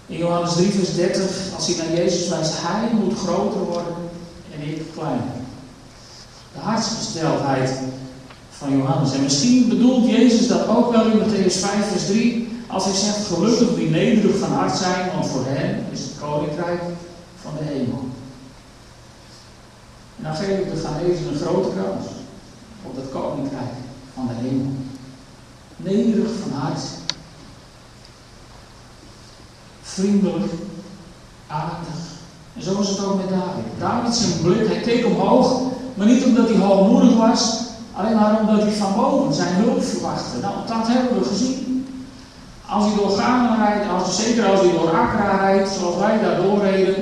in 0.07 0.17
Johannes 0.17 0.53
3, 0.53 0.71
vers 0.71 0.95
30, 0.95 1.55
als 1.55 1.67
hij 1.67 1.85
naar 1.85 1.97
Jezus 1.97 2.27
wijst, 2.29 2.53
hij 2.55 2.89
moet 2.93 3.17
groter 3.17 3.59
worden 3.59 3.95
en 4.53 4.67
ik 4.67 4.81
kleiner. 4.93 5.33
De 6.53 6.59
hartsgesteldheid 6.59 7.69
van 8.49 8.77
Johannes. 8.77 9.13
En 9.13 9.23
misschien 9.23 9.69
bedoelt 9.69 10.09
Jezus 10.09 10.47
dat 10.47 10.67
ook 10.67 10.91
wel 10.91 11.05
in 11.05 11.19
Matthäus 11.19 11.57
5, 11.59 11.87
vers 11.91 12.05
3, 12.05 12.47
als 12.67 12.83
hij 12.83 12.93
zegt, 12.93 13.25
gelukkig 13.25 13.75
wie 13.75 13.89
nederig 13.89 14.37
van 14.37 14.51
hart 14.51 14.77
zijn, 14.77 15.11
want 15.13 15.27
voor 15.27 15.45
hen 15.45 15.85
is 15.91 15.99
het 15.99 16.13
koninkrijk 16.19 16.81
van 17.41 17.51
de 17.57 17.63
hemel. 17.63 18.03
En 20.17 20.23
dan 20.23 20.35
geef 20.35 20.59
ik 20.59 20.71
de 20.71 20.79
Ghanese 20.79 21.27
een 21.27 21.39
grote 21.39 21.69
kans 21.69 22.05
op 22.83 22.95
dat 22.95 23.21
koninkrijk 23.21 23.73
van 24.13 24.27
de 24.27 24.47
hemel. 24.47 24.71
Nederig 25.77 26.31
van 26.41 26.51
hart 26.59 26.79
vriendelijk, 29.95 30.51
aardig. 31.47 31.99
En 32.55 32.63
zo 32.63 32.73
was 32.77 32.89
het 32.89 33.05
ook 33.05 33.17
met 33.17 33.29
David. 33.29 33.67
David 33.79 34.15
zijn 34.15 34.41
blik, 34.41 34.67
hij 34.67 34.79
keek 34.79 35.05
omhoog, 35.05 35.61
maar 35.93 36.07
niet 36.07 36.25
omdat 36.25 36.49
hij 36.49 36.57
hoogmoedig 36.57 37.15
was, 37.17 37.59
alleen 37.93 38.15
maar 38.15 38.39
omdat 38.39 38.61
hij 38.61 38.71
van 38.71 38.95
boven 38.95 39.33
zijn 39.33 39.55
hulp 39.55 39.83
verwachtte. 39.83 40.39
Nou, 40.41 40.53
dat 40.67 40.87
hebben 40.87 41.19
we 41.19 41.25
gezien. 41.25 41.87
Als 42.69 42.85
hij 42.85 42.95
door 42.95 43.09
Ghana 43.09 43.65
rijdt, 43.65 43.89
als, 43.89 44.23
zeker 44.23 44.45
als 44.45 44.59
hij 44.59 44.71
door 44.71 44.89
Accra 44.89 45.37
rijdt, 45.37 45.69
zoals 45.69 45.97
wij 45.97 46.19
daar 46.19 46.41
doorreden, 46.41 46.95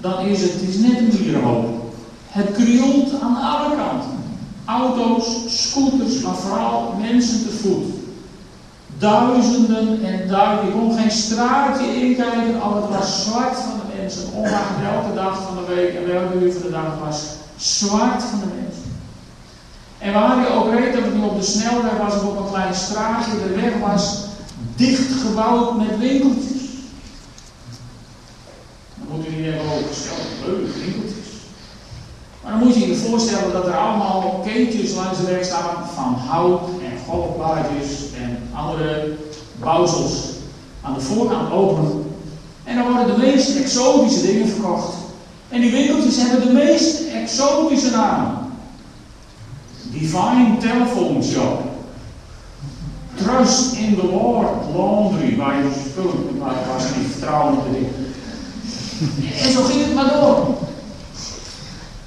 dan 0.00 0.18
is 0.18 0.42
het, 0.42 0.52
is 0.68 0.76
net 0.76 0.98
een 0.98 1.12
mierenhoop. 1.20 1.66
Het 2.26 2.52
krioelt 2.52 3.20
aan 3.22 3.36
alle 3.36 3.76
kanten. 3.76 4.24
Auto's, 4.64 5.26
scooters, 5.46 6.20
maar 6.20 6.34
vooral 6.34 6.94
mensen 7.00 7.42
te 7.42 7.52
voet. 7.52 8.05
Duizenden 8.98 10.04
en 10.04 10.28
duizenden. 10.28 10.66
Je 10.66 10.72
kon 10.72 10.98
geen 10.98 11.10
straatje 11.10 11.94
inkijken, 11.94 12.60
al 12.60 12.76
het 12.76 12.96
was 12.98 13.24
zwart 13.24 13.56
van 13.58 13.80
de 13.80 13.96
mensen. 14.00 14.32
Ongeacht 14.32 14.80
welke 14.80 15.14
dag 15.14 15.42
van 15.42 15.56
de 15.56 15.74
week 15.74 15.94
en 15.94 16.06
welke 16.06 16.34
uur 16.34 16.52
van 16.52 16.62
de 16.62 16.70
dag 16.70 16.98
was. 17.04 17.22
Zwart 17.56 18.22
van 18.22 18.38
de 18.38 18.46
mensen. 18.60 18.86
En 19.98 20.12
waar 20.12 20.40
je 20.40 20.54
ook 20.54 20.70
reed 20.70 20.92
dat 20.92 21.02
het 21.04 21.24
op 21.30 21.40
de 21.40 21.46
snelweg 21.46 21.96
was 21.96 22.14
of 22.14 22.22
op 22.22 22.38
een 22.38 22.52
klein 22.52 22.74
straatje, 22.74 23.30
de 23.30 23.60
weg 23.60 23.72
was 23.88 24.24
dichtgebouwd 24.76 25.76
met 25.76 25.98
winkeltjes. 25.98 26.62
Dan 28.94 29.16
moet 29.16 29.24
je 29.24 29.30
niet 29.30 29.44
denken, 29.44 29.64
oh, 29.64 30.46
leuke 30.46 30.78
winkeltjes. 30.78 31.26
Maar 32.42 32.52
dan 32.52 32.64
moet 32.64 32.74
je 32.74 32.88
je 32.88 32.96
voorstellen 32.96 33.52
dat 33.52 33.66
er 33.66 33.76
allemaal 33.76 34.42
keetjes 34.44 34.94
langs 34.94 35.18
de 35.18 35.26
weg 35.26 35.44
staan 35.44 35.88
van 35.94 36.14
hout 36.14 36.68
golfblaadjes 37.08 37.88
en 38.20 38.38
andere 38.54 39.16
bouwsels 39.60 40.12
aan 40.82 40.94
de 40.94 41.00
voorkant 41.00 41.52
openen. 41.52 42.04
En 42.64 42.76
dan 42.76 42.92
worden 42.92 43.14
de 43.14 43.26
meest 43.26 43.56
exotische 43.56 44.26
dingen 44.26 44.48
verkocht. 44.48 44.94
En 45.48 45.60
die 45.60 45.70
winkeltjes 45.70 46.16
hebben 46.16 46.46
de 46.46 46.52
meest 46.52 47.00
exotische 47.12 47.90
namen. 47.90 48.38
Divine 49.82 50.56
Telephone 50.58 51.22
Shop. 51.22 51.60
Trust 53.14 53.72
in 53.72 53.94
the 53.94 54.06
Lord 54.06 54.50
Laundry, 54.74 55.36
waar 55.36 55.56
je 55.56 55.70
spullen, 55.88 56.38
waar 56.38 56.54
je 56.54 56.98
niet 56.98 57.10
vertrouwen. 57.10 57.58
En 59.42 59.52
zo 59.52 59.62
ging 59.62 59.84
het 59.84 59.94
maar 59.94 60.12
door. 60.20 60.54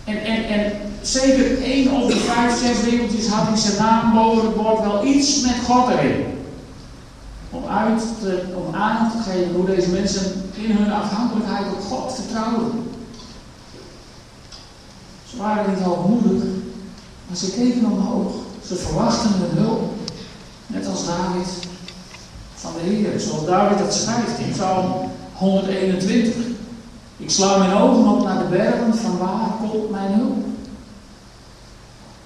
En, 0.04 0.24
en, 0.24 0.48
en 0.48 0.72
zeker 1.02 1.62
één 1.62 1.92
op 1.92 2.08
de 2.10 2.16
vijf, 2.16 2.60
zes 2.60 2.90
winkeltjes 2.90 3.28
had 3.28 3.48
in 3.48 3.58
zijn 3.58 3.78
naam 3.78 4.14
boven 4.14 4.46
het 4.46 4.56
bord 4.56 4.80
wel 4.80 5.06
iets 5.06 5.42
met 5.42 5.56
God 5.66 5.90
erin. 5.90 6.26
Om, 7.50 7.66
uit 7.66 8.02
te, 8.20 8.44
om 8.56 8.76
aan 8.76 9.12
te 9.12 9.32
geven 9.32 9.54
hoe 9.56 9.66
deze 9.66 9.90
mensen 9.90 10.52
in 10.54 10.72
hun 10.72 10.92
afhankelijkheid 10.92 11.66
op 11.66 11.82
God 11.82 12.14
vertrouwen. 12.14 12.72
Ze 15.30 15.38
waren 15.38 15.74
niet 15.74 15.84
hoogmoedig, 15.84 16.44
maar 17.28 17.38
ze 17.38 17.52
keken 17.52 17.92
omhoog. 17.92 18.32
Ze 18.68 18.76
verwachten 18.76 19.32
hun 19.34 19.64
hulp. 19.64 19.94
Net 20.68 20.88
als 20.88 21.06
David 21.06 21.48
van 22.56 22.72
de 22.74 22.90
Heer. 22.90 23.20
Zoals 23.20 23.46
David 23.46 23.78
dat 23.78 23.94
schrijft 23.94 24.40
in 24.40 24.52
Psalm 24.52 25.12
121. 25.34 26.36
Ik 27.18 27.30
sla 27.30 27.58
mijn 27.58 27.74
ogen 27.74 28.08
op 28.08 28.24
naar 28.24 28.38
de 28.38 28.50
bergen, 28.50 28.96
van 28.96 29.18
waar 29.18 29.50
komt 29.72 29.90
mijn 29.90 30.12
hulp? 30.12 30.46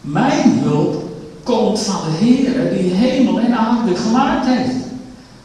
Mijn 0.03 0.60
hulp 0.60 1.03
komt 1.43 1.79
van 1.79 1.95
de 2.05 2.25
Heer 2.25 2.74
die 2.74 2.93
hemel 2.93 3.39
en 3.39 3.57
aarde 3.57 3.95
gemaakt 3.95 4.45
heeft. 4.45 4.75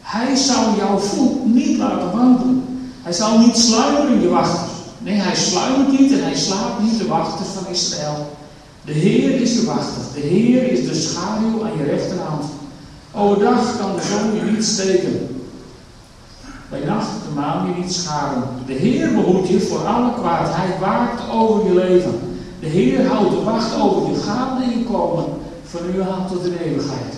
Hij 0.01 0.37
zal 0.37 0.75
jouw 0.77 0.99
voet 0.99 1.55
niet 1.55 1.77
laten 1.77 2.13
wandelen. 2.13 2.65
Hij 3.03 3.13
zal 3.13 3.39
niet 3.39 3.57
sluimeren, 3.57 4.21
je 4.21 4.29
wachters. 4.29 4.73
Nee, 4.99 5.15
hij 5.15 5.35
sluimert 5.35 6.01
niet 6.01 6.13
en 6.13 6.23
hij 6.23 6.35
slaapt 6.35 6.83
niet, 6.83 6.99
de 6.99 7.07
wachters 7.07 7.49
van 7.49 7.73
Israël. 7.73 8.37
De 8.85 8.93
Heer 8.93 9.41
is 9.41 9.55
je 9.55 9.65
wachter. 9.65 10.03
De 10.15 10.21
Heer 10.21 10.71
is 10.73 10.87
de 10.87 10.95
schaduw 10.95 11.65
aan 11.65 11.79
je 11.79 11.85
rechterhand. 11.85 12.45
Overdag 13.15 13.79
kan 13.79 13.95
de 13.95 14.03
zon 14.03 14.35
je 14.35 14.53
niet 14.53 14.65
steken. 14.65 15.43
Bij 16.71 16.85
nacht 16.85 17.09
de 17.29 17.35
maan 17.35 17.67
je 17.67 17.83
niet 17.83 17.93
scharen. 17.93 18.43
De 18.67 18.73
Heer 18.73 19.15
behoedt 19.15 19.49
je 19.49 19.61
voor 19.61 19.87
alle 19.87 20.13
kwaad. 20.15 20.49
Hij 20.51 20.79
waakt 20.81 21.31
over 21.31 21.67
je 21.67 21.75
leven. 21.75 22.28
De 22.61 22.67
Heer 22.67 23.07
houdt 23.07 23.31
de 23.31 23.43
wacht 23.43 23.81
over 23.81 24.13
je 24.13 24.21
gaan 24.21 24.63
en 24.63 24.79
je 24.79 24.85
komen. 24.85 25.25
Van 25.65 25.81
nu 25.91 26.03
aan 26.03 26.27
tot 26.31 26.43
de 26.43 26.65
eeuwigheid. 26.65 27.15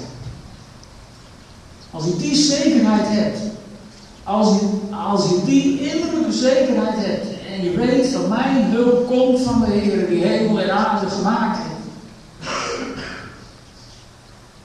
Als 1.90 2.04
je 2.04 2.16
die 2.16 2.34
zekerheid 2.34 3.06
hebt. 3.06 3.38
Als 4.24 4.60
je, 4.60 4.68
als 4.94 5.28
je 5.28 5.40
die 5.44 5.80
innerlijke 5.80 6.32
zekerheid 6.32 6.94
hebt. 6.96 7.26
En 7.54 7.64
je 7.64 7.76
weet 7.76 8.12
dat 8.12 8.28
mijn 8.28 8.64
hulp 8.64 9.06
komt 9.06 9.40
van 9.40 9.60
de 9.60 9.70
Heer 9.70 10.08
die 10.08 10.24
hemel 10.24 10.60
en 10.60 10.70
aarde 10.70 11.10
gemaakt 11.10 11.58
heeft. 11.58 11.70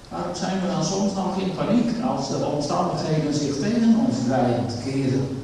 Waarom 0.10 0.36
zijn 0.36 0.62
we 0.62 0.67
dan 0.67 0.86
soms 0.86 1.13
nog 1.13 1.38
in 1.38 1.55
paniek 1.55 1.89
als 2.08 2.29
de 2.29 2.46
omstandigheden 2.46 3.34
zich 3.34 3.55
tegen 3.55 4.05
ons 4.08 4.17
te 4.67 4.89
keren? 4.89 5.44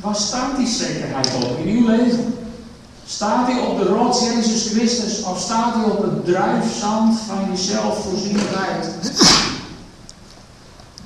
Waar 0.00 0.14
staat 0.14 0.56
die 0.56 0.66
zekerheid 0.66 1.34
op 1.34 1.58
in 1.58 1.76
uw 1.76 1.86
leven? 1.86 2.31
Staat 3.12 3.46
hij 3.46 3.60
op 3.60 3.78
de 3.78 3.84
rots 3.84 4.20
Jezus 4.20 4.70
Christus 4.70 5.22
of 5.22 5.40
staat 5.40 5.74
hij 5.74 5.84
op 5.84 6.02
het 6.02 6.24
druifzand 6.24 7.20
van 7.20 7.50
je 7.50 7.56
zelfvoorzienigheid? 7.56 8.90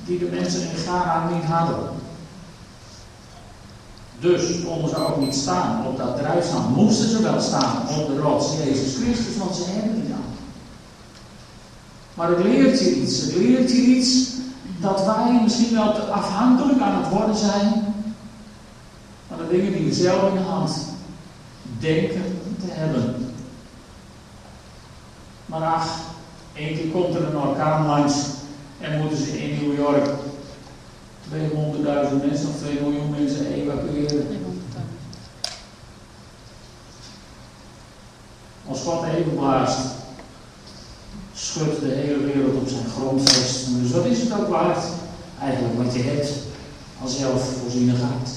Die 0.05 0.19
de 0.19 0.29
mensen 0.31 0.61
in 0.61 0.77
Ghana 0.77 1.29
niet 1.29 1.43
hadden. 1.43 1.89
Dus 4.19 4.63
konden 4.65 4.89
ze 4.89 5.07
ook 5.07 5.17
niet 5.17 5.35
staan 5.35 5.85
op 5.85 5.97
dat 5.97 6.17
druifzand. 6.17 6.75
Moesten 6.75 7.09
ze 7.09 7.21
wel 7.21 7.41
staan 7.41 7.81
op 7.99 8.07
de 8.07 8.19
rots 8.19 8.47
Jezus 8.63 8.95
Christus, 8.95 9.37
want 9.37 9.55
ze 9.55 9.63
hebben 9.65 10.01
die 10.01 10.09
dan. 10.09 10.23
Maar 12.13 12.29
het 12.29 12.43
leert 12.43 12.79
je 12.79 13.01
iets. 13.01 13.21
Het 13.21 13.35
leert 13.35 13.71
je 13.71 13.81
iets 13.81 14.29
dat 14.79 15.05
wij 15.05 15.39
misschien 15.43 15.73
wel 15.73 15.91
afhankelijk 15.91 16.81
aan 16.81 17.03
het 17.03 17.09
worden 17.09 17.37
zijn 17.37 17.95
van 19.27 19.37
de 19.37 19.47
dingen 19.49 19.73
die 19.73 19.85
we 19.85 19.93
zelf 19.93 20.29
in 20.29 20.35
de 20.35 20.49
hand 20.49 20.95
denken 21.79 22.39
te 22.59 22.67
hebben. 22.69 23.33
Maar 25.45 25.61
ach, 25.61 25.89
één 26.53 26.91
komt 26.91 27.15
er 27.15 27.23
een 27.23 27.37
orkaan 27.37 27.85
langs 27.85 28.13
en 28.79 29.01
moeten 29.01 29.17
ze 29.17 29.43
in 29.43 29.67
New 29.67 29.77
York 29.77 30.05
200.000 31.31 32.27
mensen 32.27 32.49
of 32.49 32.57
2 32.61 32.79
miljoen 32.81 33.09
mensen 33.09 33.53
evacueren. 33.53 34.27
Als 38.67 38.81
God 38.81 39.03
even 39.03 39.35
blaast, 39.35 39.79
schudt 41.33 41.81
de 41.81 41.87
hele 41.87 42.19
wereld 42.19 42.55
op 42.55 42.67
zijn 42.67 42.85
grondvest. 42.97 43.65
Dus 43.81 43.91
wat 43.91 44.05
is 44.05 44.19
het 44.19 44.33
ook 44.39 44.47
waard? 44.47 44.83
Eigenlijk 45.41 45.83
wat 45.83 45.93
je 45.93 46.01
hebt 46.01 46.29
als 47.01 47.17
zelfvoorzienigheid. 47.17 48.29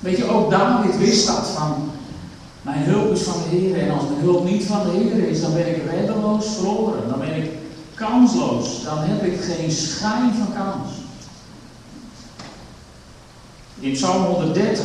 Weet 0.00 0.16
je, 0.16 0.30
ook 0.30 0.50
David 0.50 0.98
wist 0.98 1.26
dat 1.26 1.48
van 1.48 1.90
mijn 2.62 2.82
hulp 2.82 3.12
is 3.12 3.22
van 3.22 3.42
de 3.42 3.56
Heer. 3.56 3.78
En 3.78 3.90
als 3.90 4.02
mijn 4.08 4.20
hulp 4.20 4.44
niet 4.44 4.64
van 4.64 4.82
de 4.82 4.90
Heer 4.90 5.28
is, 5.28 5.40
dan 5.40 5.54
ben 5.54 5.68
ik 5.68 5.82
reddeloos 5.90 6.46
verloren. 6.54 7.08
Dan 7.08 7.18
ben 7.18 7.36
ik 7.36 7.50
kansloos. 7.94 8.82
Dan 8.84 8.98
heb 8.98 9.22
ik 9.22 9.40
geen 9.40 9.70
schijn 9.70 10.32
van 10.34 10.54
kans. 10.54 10.90
In 13.80 13.92
Psalm 13.92 14.24
130, 14.24 14.82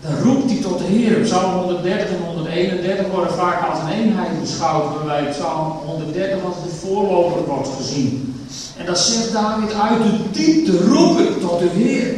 dan 0.00 0.14
roept 0.22 0.50
hij 0.50 0.60
tot 0.60 0.78
de 0.78 0.84
Heer. 0.84 1.20
Psalm 1.20 1.52
130 1.52 2.08
en 2.08 2.24
131 2.26 3.06
worden 3.10 3.34
vaak 3.34 3.70
als 3.70 3.78
een 3.78 3.88
eenheid 3.88 4.40
beschouwd, 4.40 4.94
waarbij 4.94 5.30
Psalm 5.30 5.70
130 5.86 6.44
als 6.44 6.54
de 6.62 6.68
voorloper 6.68 7.44
wordt 7.44 7.68
gezien. 7.76 8.34
En 8.76 8.86
dat 8.86 8.98
zegt 8.98 9.32
David 9.32 9.72
uit 9.72 10.02
de 10.02 10.18
diepte 10.32 10.86
roep 10.86 11.18
ik 11.18 11.40
tot 11.40 11.58
de 11.58 11.68
Heer. 11.68 12.14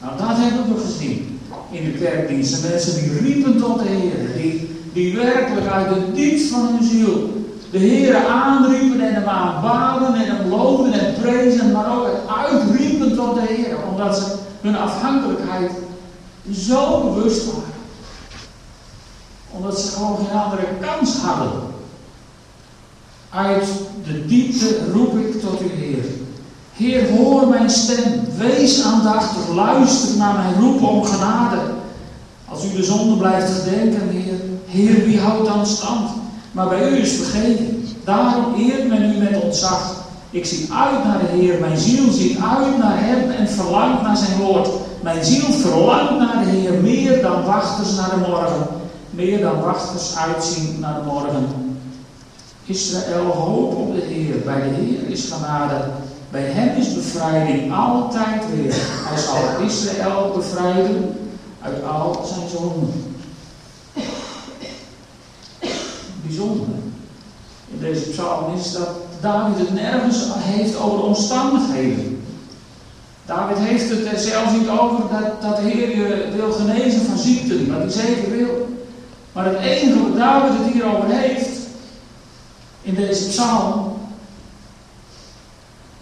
Nou, 0.00 0.18
dat 0.18 0.36
hebben 0.36 0.74
we 0.74 0.80
gezien 0.80 1.29
in 1.70 1.84
de 1.84 1.98
kerkdiensten. 1.98 2.70
Mensen 2.70 2.94
die 2.94 3.18
riepen 3.18 3.58
tot 3.58 3.78
de 3.78 3.88
Heer, 3.88 4.42
die, 4.42 4.70
die 4.92 5.16
werkelijk 5.16 5.66
uit 5.66 5.88
de 5.88 6.12
diepte 6.12 6.48
van 6.48 6.66
hun 6.66 6.88
ziel 6.88 7.38
de 7.70 7.78
Heer 7.78 8.26
aanriepen 8.26 9.00
en 9.00 9.14
hem 9.14 9.28
aanbaden 9.28 10.14
en 10.14 10.36
hem 10.36 10.48
loven 10.48 10.92
en 10.92 11.14
prezen, 11.20 11.72
maar 11.72 11.98
ook 11.98 12.08
uitriepen 12.44 13.16
tot 13.16 13.34
de 13.34 13.40
Heer, 13.40 13.76
omdat 13.90 14.16
ze 14.16 14.36
hun 14.60 14.76
afhankelijkheid 14.76 15.70
zo 16.52 17.00
bewust 17.00 17.46
waren. 17.46 17.64
Omdat 19.50 19.80
ze 19.80 19.92
gewoon 19.92 20.16
geen 20.16 20.38
andere 20.38 20.66
kans 20.80 21.16
hadden. 21.16 21.52
Uit 23.30 23.66
de 24.06 24.26
diepte 24.26 24.92
roep 24.92 25.18
ik 25.18 25.40
tot 25.40 25.60
u, 25.62 25.66
Heer. 25.66 26.04
Heer, 26.80 27.10
hoor 27.10 27.48
mijn 27.48 27.70
stem. 27.70 28.20
Wees 28.36 28.84
aandachtig. 28.84 29.48
Luister 29.54 30.16
naar 30.16 30.34
mijn 30.34 30.54
roep 30.60 30.82
om 30.82 31.04
genade. 31.04 31.56
Als 32.48 32.64
u 32.64 32.76
de 32.76 32.82
zonde 32.82 33.16
blijft 33.16 33.52
gedenken, 33.52 34.08
Heer. 34.08 34.34
Heer, 34.66 35.04
wie 35.04 35.20
houdt 35.20 35.46
dan 35.46 35.66
stand? 35.66 36.10
Maar 36.52 36.68
bij 36.68 36.90
u 36.90 36.96
is 36.96 37.12
vergeten. 37.12 37.84
Daarom 38.04 38.54
eert 38.54 38.88
men 38.88 39.02
u 39.02 39.18
met 39.18 39.42
ontzag. 39.42 39.94
Ik 40.30 40.46
zie 40.46 40.68
uit 40.72 41.04
naar 41.04 41.18
de 41.18 41.38
Heer. 41.38 41.60
Mijn 41.60 41.78
ziel 41.78 42.12
ziet 42.12 42.38
uit 42.38 42.78
naar 42.78 43.04
Hem 43.04 43.30
en 43.30 43.48
verlangt 43.48 44.02
naar 44.02 44.16
zijn 44.16 44.38
woord. 44.38 44.68
Mijn 45.00 45.24
ziel 45.24 45.52
verlangt 45.52 46.18
naar 46.18 46.44
de 46.44 46.50
Heer 46.50 46.72
meer 46.72 47.22
dan 47.22 47.44
wachters 47.44 47.96
naar 47.96 48.10
de 48.10 48.30
morgen. 48.30 48.66
Meer 49.10 49.40
dan 49.40 49.60
wachters 49.60 50.16
uitzien 50.16 50.76
naar 50.80 50.94
de 50.94 51.06
morgen. 51.06 51.46
Israël 52.64 53.24
hoop 53.24 53.74
op 53.74 53.94
de 53.94 54.00
Heer. 54.00 54.34
Bij 54.44 54.62
de 54.62 54.74
Heer 54.74 55.10
is 55.10 55.30
genade. 55.32 56.08
Bij 56.30 56.42
hem 56.42 56.80
is 56.80 56.94
bevrijding 56.94 57.74
altijd 57.74 58.42
weer. 58.54 58.74
Hij 58.78 59.18
zal 59.18 59.66
Israël 59.66 60.32
bevrijden 60.36 61.18
uit 61.62 61.84
al 61.84 62.24
zijn 62.34 62.48
zonden. 62.48 63.14
Bijzonder 66.22 66.66
in 67.72 67.78
deze 67.80 68.10
psalm 68.10 68.54
is 68.54 68.72
dat 68.72 68.88
David 69.20 69.58
het 69.58 69.74
nergens 69.74 70.26
heeft 70.36 70.80
over 70.80 71.02
omstandigheden. 71.02 72.24
David 73.26 73.58
heeft 73.58 73.90
het 73.90 74.06
er 74.06 74.18
zelfs 74.18 74.52
niet 74.52 74.68
over 74.68 75.02
dat, 75.10 75.42
dat 75.42 75.56
de 75.56 75.62
Heer 75.62 75.96
je 75.96 76.28
wil 76.36 76.52
genezen 76.52 77.00
van 77.00 77.18
ziekten, 77.18 77.72
wat 77.72 77.78
hij 77.78 78.04
zeker 78.04 78.30
wil. 78.30 78.68
Maar 79.32 79.44
het 79.44 79.58
enige 79.58 80.02
wat 80.02 80.16
David 80.16 80.58
het 80.58 80.72
hierover 80.72 81.08
heeft, 81.08 81.48
in 82.82 82.94
deze 82.94 83.28
psalm, 83.28 83.89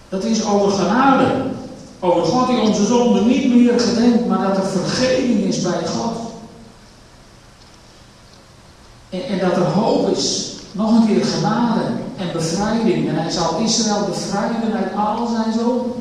dat 0.09 0.25
is 0.25 0.47
over 0.47 0.71
genade. 0.71 1.27
Over 2.01 2.25
God 2.25 2.49
die 2.49 2.61
onze 2.61 2.85
zonde 2.85 3.21
niet 3.21 3.55
meer 3.55 3.81
gedenkt, 3.81 4.27
maar 4.27 4.47
dat 4.47 4.57
er 4.57 4.67
vergeving 4.67 5.45
is 5.45 5.63
bij 5.63 5.87
God. 5.87 6.17
En, 9.11 9.23
en 9.27 9.39
dat 9.39 9.57
er 9.57 9.63
hoop 9.63 10.09
is, 10.09 10.53
nog 10.73 10.91
een 10.91 11.07
keer 11.07 11.25
genade 11.25 11.81
en 12.17 12.33
bevrijding. 12.33 13.09
En 13.09 13.15
hij 13.15 13.31
zal 13.31 13.59
Israël 13.59 14.05
bevrijden 14.05 14.73
uit 14.73 14.97
al 14.97 15.27
zijn 15.27 15.53
zonden. 15.53 15.93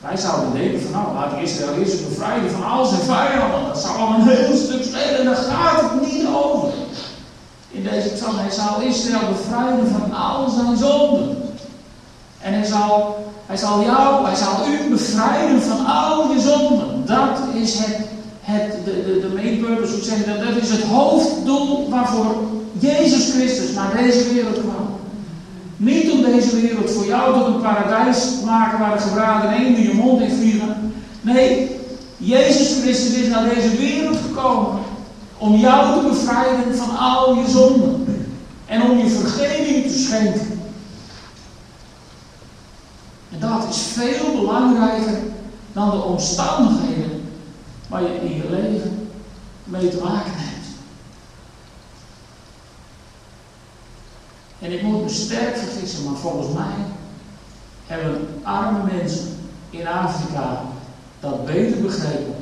Wij 0.00 0.16
zouden 0.16 0.52
denken 0.52 0.80
van 0.80 0.90
nou, 0.90 1.14
laat 1.14 1.42
Israël 1.42 1.74
eerst 1.74 2.08
bevrijden 2.08 2.50
van 2.50 2.64
al 2.64 2.84
zijn 2.84 3.00
vijanden. 3.00 3.64
Dat 3.66 3.80
zou 3.80 3.98
al 3.98 4.14
een 4.14 4.28
heel 4.28 4.56
stuk 4.56 4.82
schelen 4.84 5.18
en 5.18 5.24
daar 5.24 5.36
gaat 5.36 5.80
het 5.80 6.12
niet 6.12 6.26
over. 6.26 6.68
In 7.70 7.82
deze 7.82 8.08
psalm, 8.08 8.36
hij 8.36 8.50
zal 8.50 8.80
Israël 8.80 9.28
bevrijden 9.28 9.88
van 9.88 10.12
al 10.14 10.50
zijn 10.50 10.76
zonden. 10.76 11.35
En 12.46 12.52
hij 12.52 12.64
zal, 12.64 13.26
hij 13.46 13.56
zal 13.56 13.82
jou, 13.82 14.26
hij 14.26 14.34
zal 14.34 14.66
u 14.68 14.90
bevrijden 14.90 15.62
van 15.62 15.86
al 15.86 16.32
je 16.32 16.40
zonden. 16.40 17.06
Dat 17.06 17.38
is 17.54 17.78
het, 17.78 17.96
het 18.40 18.84
de, 18.84 18.90
de, 18.90 19.20
de 19.20 19.34
main 19.34 19.60
purpose, 19.60 19.92
hoe 19.92 20.02
zeg 20.02 20.24
dat? 20.24 20.46
Dat 20.46 20.62
is 20.62 20.70
het 20.70 20.82
hoofddoel 20.82 21.88
waarvoor 21.88 22.36
Jezus 22.78 23.32
Christus 23.32 23.72
naar 23.72 23.96
deze 23.96 24.34
wereld 24.34 24.58
kwam. 24.58 24.88
Niet 25.76 26.10
om 26.10 26.22
deze 26.22 26.60
wereld 26.60 26.90
voor 26.90 27.06
jou 27.06 27.34
tot 27.34 27.46
een 27.46 27.60
paradijs 27.60 28.38
te 28.38 28.44
maken 28.44 28.78
waar 28.78 28.96
de 28.96 29.02
gebraden 29.02 29.52
eenden 29.52 29.82
je 29.82 29.94
mond 29.94 30.20
in 30.20 30.36
vliegen. 30.36 30.92
Nee, 31.20 31.70
Jezus 32.16 32.78
Christus 32.82 33.14
is 33.14 33.28
naar 33.28 33.48
deze 33.54 33.76
wereld 33.76 34.16
gekomen 34.16 34.78
om 35.38 35.54
jou 35.54 36.00
te 36.00 36.08
bevrijden 36.08 36.76
van 36.76 36.98
al 36.98 37.34
je 37.34 37.48
zonden. 37.48 38.04
En 38.66 38.82
om 38.82 38.98
je 38.98 39.08
vergeving 39.08 39.86
te 39.86 39.98
schenken. 39.98 40.55
En 43.40 43.48
dat 43.48 43.68
is 43.68 43.78
veel 43.78 44.32
belangrijker 44.34 45.18
dan 45.72 45.90
de 45.90 46.02
omstandigheden 46.02 47.32
waar 47.88 48.02
je 48.02 48.20
in 48.20 48.36
je 48.36 48.50
leven 48.50 49.08
mee 49.64 49.88
te 49.88 50.00
maken 50.02 50.32
hebt. 50.34 50.66
En 54.58 54.72
ik 54.72 54.82
moet 54.82 55.02
me 55.02 55.08
sterk 55.08 55.56
vergissen, 55.56 56.04
maar 56.04 56.16
volgens 56.16 56.54
mij 56.54 56.74
hebben 57.86 58.28
arme 58.42 58.92
mensen 58.92 59.26
in 59.70 59.86
Afrika 59.86 60.62
dat 61.20 61.44
beter 61.44 61.82
begrepen 61.82 62.34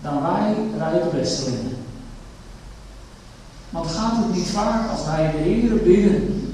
dan 0.00 0.22
wij 0.22 0.54
rijke 0.78 1.16
Westelingen. 1.16 1.76
Want 3.70 3.90
gaat 3.90 4.16
het 4.16 4.34
niet 4.34 4.48
vaak 4.48 4.90
als 4.90 5.04
wij 5.04 5.30
de 5.30 5.36
Heer 5.36 5.82
bidden 5.82 6.50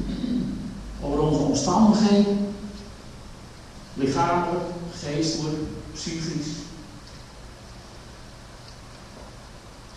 over 1.02 1.20
onze 1.20 1.40
omstandigheden, 1.40 2.48
lichamelijk, 3.98 4.64
geestelijk, 5.00 5.56
psychisch? 5.92 6.46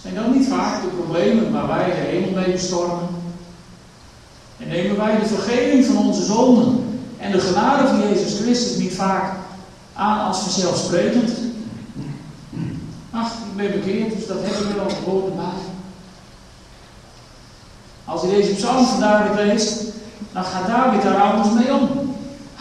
Zijn 0.01 0.15
dat 0.15 0.36
niet 0.36 0.48
vaak 0.48 0.81
de 0.81 0.88
problemen 0.88 1.51
waar 1.51 1.67
wij 1.67 1.86
de 1.86 1.91
hemel 1.91 2.41
mee 2.41 2.51
bestormen? 2.51 3.08
En 4.58 4.67
nemen 4.67 4.98
wij 4.98 5.20
de 5.20 5.25
vergeving 5.25 5.85
van 5.85 5.98
onze 5.98 6.24
zonden 6.24 7.00
en 7.18 7.31
de 7.31 7.40
genade 7.40 7.87
van 7.87 8.00
Jezus 8.00 8.40
Christus 8.40 8.77
niet 8.77 8.94
vaak 8.94 9.33
aan 9.94 10.27
als 10.27 10.40
vanzelfsprekend? 10.40 11.31
Ach, 13.11 13.31
ik 13.31 13.55
ben 13.55 13.72
bekeerd, 13.72 14.16
dus 14.16 14.27
dat 14.27 14.37
heb 14.42 14.70
ik 14.70 14.75
wel 14.75 14.90
gehoord 14.90 15.35
bij. 15.35 15.46
Als 18.05 18.22
je 18.22 18.27
deze 18.27 18.53
psalm 18.53 18.85
van 18.85 19.00
David 19.00 19.35
leest, 19.35 19.83
dan 20.33 20.44
gaat 20.44 20.68
David 20.68 21.01
daar 21.01 21.22
anders 21.22 21.53
mee 21.53 21.74
om. 21.74 22.00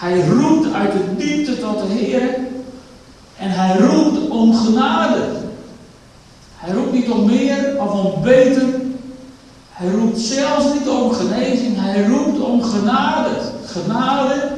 Hij 0.01 0.27
roept 0.27 0.73
uit 0.75 0.93
de 0.93 1.17
diepte 1.17 1.61
tot 1.61 1.79
de 1.79 1.87
Heer 1.87 2.39
en 3.39 3.51
hij 3.51 3.79
roept 3.79 4.29
om 4.29 4.55
genade. 4.55 5.27
Hij 6.57 6.75
roept 6.75 6.93
niet 6.93 7.11
om 7.11 7.27
meer 7.27 7.75
of 7.79 7.93
om 7.93 8.23
beter, 8.23 8.63
hij 9.71 9.91
roept 9.91 10.19
zelfs 10.19 10.65
niet 10.73 10.89
om 10.89 11.13
genezing, 11.13 11.77
hij 11.77 12.07
roept 12.07 12.41
om 12.41 12.63
genade. 12.63 13.31
Genade, 13.67 14.53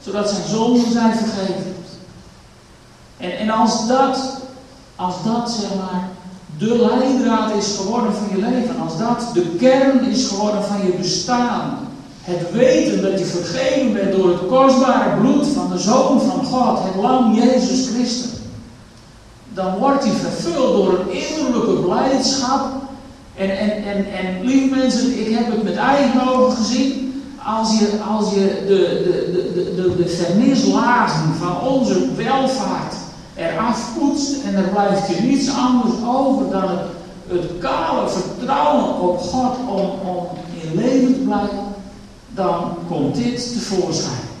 zodat 0.00 0.30
zijn 0.30 0.48
zonden 0.48 0.92
zijn 0.92 1.14
vergeven. 1.14 1.74
En, 3.16 3.38
en 3.38 3.50
als 3.50 3.88
dat, 3.88 4.38
als 4.96 5.14
dat 5.24 5.50
zeg 5.50 5.74
maar, 5.74 6.08
de 6.58 6.78
leidraad 6.78 7.56
is 7.56 7.76
geworden 7.76 8.14
van 8.14 8.28
je 8.30 8.38
leven, 8.38 8.80
als 8.80 8.98
dat 8.98 9.30
de 9.34 9.56
kern 9.58 10.04
is 10.04 10.26
geworden 10.26 10.64
van 10.64 10.86
je 10.86 10.92
bestaan, 10.92 11.83
het 12.24 12.52
weten 12.52 13.02
dat 13.02 13.18
je 13.18 13.24
vergeven 13.24 13.92
bent 13.92 14.12
door 14.12 14.28
het 14.28 14.46
kostbare 14.46 15.20
bloed 15.20 15.46
van 15.46 15.70
de 15.70 15.78
Zoon 15.78 16.20
van 16.20 16.44
God, 16.44 16.78
het 16.82 17.02
lam 17.02 17.34
Jezus 17.34 17.88
Christus, 17.88 18.30
dan 19.54 19.78
wordt 19.78 20.04
hij 20.04 20.12
vervuld 20.12 20.76
door 20.76 20.98
een 20.98 21.10
innerlijke 21.10 21.72
blijdschap 21.72 22.66
en, 23.34 23.58
en, 23.58 23.70
en, 23.84 24.06
en 24.12 24.44
lieve 24.44 24.74
mensen, 24.74 25.26
ik 25.26 25.34
heb 25.34 25.46
het 25.50 25.62
met 25.62 25.76
eigen 25.76 26.28
ogen 26.28 26.56
gezien. 26.56 27.22
Als 27.44 27.78
je, 27.78 27.88
als 28.16 28.30
je 28.30 28.64
de, 28.66 29.02
de, 29.04 29.52
de, 29.54 29.74
de, 29.74 29.96
de 29.96 30.08
vernislagen 30.08 31.34
van 31.34 31.60
onze 31.68 32.14
welvaart 32.16 32.94
eraf 33.36 33.90
poetst 33.98 34.42
en 34.44 34.54
er 34.54 34.68
blijft 34.68 35.08
je 35.08 35.22
niets 35.22 35.48
anders 35.56 35.94
over 36.06 36.50
dan 36.50 36.68
het, 36.68 36.80
het 37.28 37.50
kale 37.58 38.08
vertrouwen 38.08 39.00
op 39.00 39.18
God 39.18 39.56
om, 39.68 40.08
om 40.08 40.26
in 40.62 40.76
leven 40.76 41.14
te 41.14 41.20
blijven, 41.20 41.63
dan 42.34 42.76
komt 42.88 43.14
dit 43.14 43.52
tevoorschijn. 43.52 44.32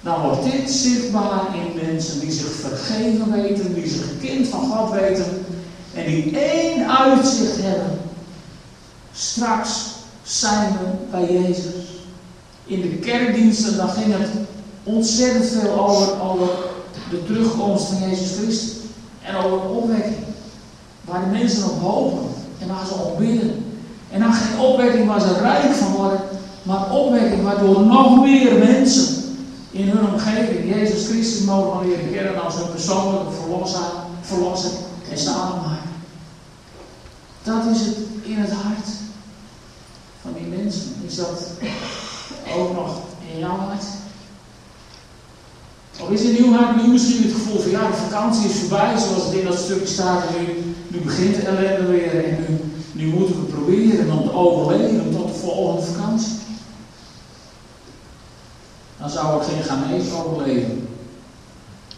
Dan 0.00 0.20
wordt 0.20 0.52
dit 0.52 0.70
zichtbaar 0.70 1.42
in 1.54 1.86
mensen 1.86 2.20
die 2.20 2.32
zich 2.32 2.52
vergeven 2.52 3.32
weten, 3.32 3.74
die 3.74 3.88
zich 3.88 4.18
kind 4.20 4.48
van 4.48 4.60
God 4.60 4.90
weten 4.90 5.44
en 5.94 6.04
die 6.06 6.38
één 6.38 6.98
uitzicht 6.98 7.56
hebben. 7.56 7.98
Straks 9.12 9.70
zijn 10.22 10.72
we 10.72 11.08
bij 11.10 11.32
Jezus. 11.32 11.74
In 12.64 12.80
de 12.80 12.88
kerkdiensten 12.88 13.76
dan 13.76 13.88
ging 13.88 14.12
het 14.18 14.28
ontzettend 14.82 15.46
veel 15.46 15.88
over, 16.20 16.48
de 17.10 17.24
terugkomst 17.24 17.86
van 17.86 18.08
Jezus 18.08 18.36
Christus. 18.36 18.72
En 19.22 19.36
over 19.36 19.68
opwekking. 19.68 20.24
Waar 21.04 21.20
de 21.20 21.38
mensen 21.38 21.64
op 21.64 21.80
hopen 21.80 22.28
en 22.58 22.68
waar 22.68 22.86
ze 22.86 22.94
op 22.94 23.18
bidden. 23.18 23.64
En 24.10 24.20
dan 24.20 24.32
geen 24.32 24.60
opwekking 24.60 25.06
waar 25.06 25.20
ze 25.20 25.38
rijk 25.40 25.74
van 25.74 25.92
worden, 25.92 26.20
maar 26.64 26.90
opwekking 26.90 27.42
waardoor 27.42 27.80
nog 27.80 28.20
meer 28.20 28.58
mensen 28.58 29.24
in 29.70 29.88
hun 29.88 30.12
omgeving 30.12 30.74
Jezus 30.74 31.06
Christus 31.06 31.44
mogen 31.44 31.88
leren 31.88 32.12
kennen 32.12 32.44
als 32.44 32.54
hun 32.54 32.70
persoonlijke 32.70 33.32
verlosser, 33.40 33.80
verlosser 34.20 34.70
en 35.10 35.32
maken. 35.34 35.92
Dat 37.42 37.64
is 37.74 37.86
het 37.86 37.96
in 38.22 38.36
het 38.36 38.50
hart 38.50 38.88
van 40.22 40.32
die 40.38 40.46
mensen. 40.58 40.94
Is 41.06 41.16
dat 41.16 41.50
ook 42.56 42.72
nog 42.74 42.96
in 43.32 43.38
jouw 43.38 43.56
hart? 43.56 43.84
Of 46.00 46.10
is 46.10 46.22
in 46.22 46.44
uw 46.44 46.52
hart 46.52 46.76
nu 46.76 46.92
misschien 46.92 47.22
het 47.22 47.32
gevoel 47.32 47.60
van 47.60 47.70
ja, 47.70 47.86
de 47.86 47.92
vakantie 47.92 48.48
is 48.48 48.56
voorbij, 48.56 48.98
zoals 48.98 49.24
het 49.24 49.34
in 49.34 49.44
dat 49.44 49.58
stukje 49.58 49.86
staat, 49.86 50.22
en 50.26 50.44
nu, 50.44 50.74
nu 50.88 50.98
begint 50.98 51.34
de 51.34 51.42
ellende 51.42 51.86
weer 51.86 52.24
en 52.24 52.38
nu, 52.48 52.60
nu 52.92 53.06
moeten 53.06 53.40
we 53.40 53.52
proberen 53.52 54.18
om 54.18 54.24
te 54.24 54.34
overleven 54.34 55.12
tot 55.12 55.26
de 55.26 55.34
volgende 55.34 55.82
vakantie. 55.82 56.32
Dan 59.04 59.12
zou 59.12 59.38
er 59.38 59.44
geen 59.44 59.62
Ghanese 59.62 60.14
overleven. 60.14 60.88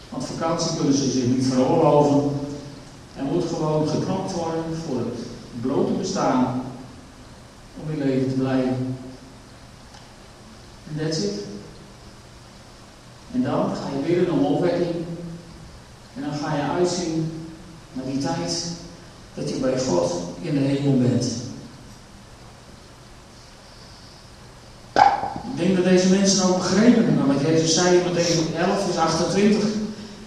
Want 0.09 0.25
vakantie 0.25 0.75
kunnen 0.75 0.93
ze 0.93 1.11
zich 1.11 1.25
niet 1.25 1.45
veroorloven 1.45 2.31
er 3.17 3.23
moet 3.23 3.43
gewoon 3.45 3.87
geknopt 3.87 4.31
worden 4.33 4.63
voor 4.85 4.97
het 4.97 5.25
blote 5.61 5.91
bestaan 5.91 6.61
om 7.83 7.91
in 7.91 8.07
leven 8.07 8.29
te 8.29 8.35
blijven. 8.35 8.97
En 10.89 10.97
that's 10.97 11.17
it. 11.17 11.33
En 13.33 13.43
dan 13.43 13.75
ga 13.75 13.97
je 13.97 14.05
weer 14.05 14.29
een 14.29 14.39
opwekking. 14.39 14.95
En 16.15 16.21
dan 16.21 16.33
ga 16.33 16.55
je 16.55 16.61
uitzien 16.61 17.47
naar 17.93 18.05
die 18.05 18.17
tijd 18.17 18.71
dat 19.33 19.49
je 19.49 19.55
bij 19.55 19.79
God 19.79 20.13
in 20.41 20.53
de 20.53 20.59
hemel 20.59 20.97
bent. 20.97 21.25
Ik 25.57 25.63
denk 25.63 25.75
dat 25.75 25.76
deze 25.89 26.09
mensen 26.09 26.49
ook 26.49 26.57
begrepen 26.57 27.05
hebben 27.05 27.27
wat 27.27 27.45
Jezus 27.47 27.73
zei 27.73 27.97
in 27.97 28.03
Matthäus 28.03 28.55
11, 28.57 28.83
vers 28.83 28.97
28. 28.97 29.63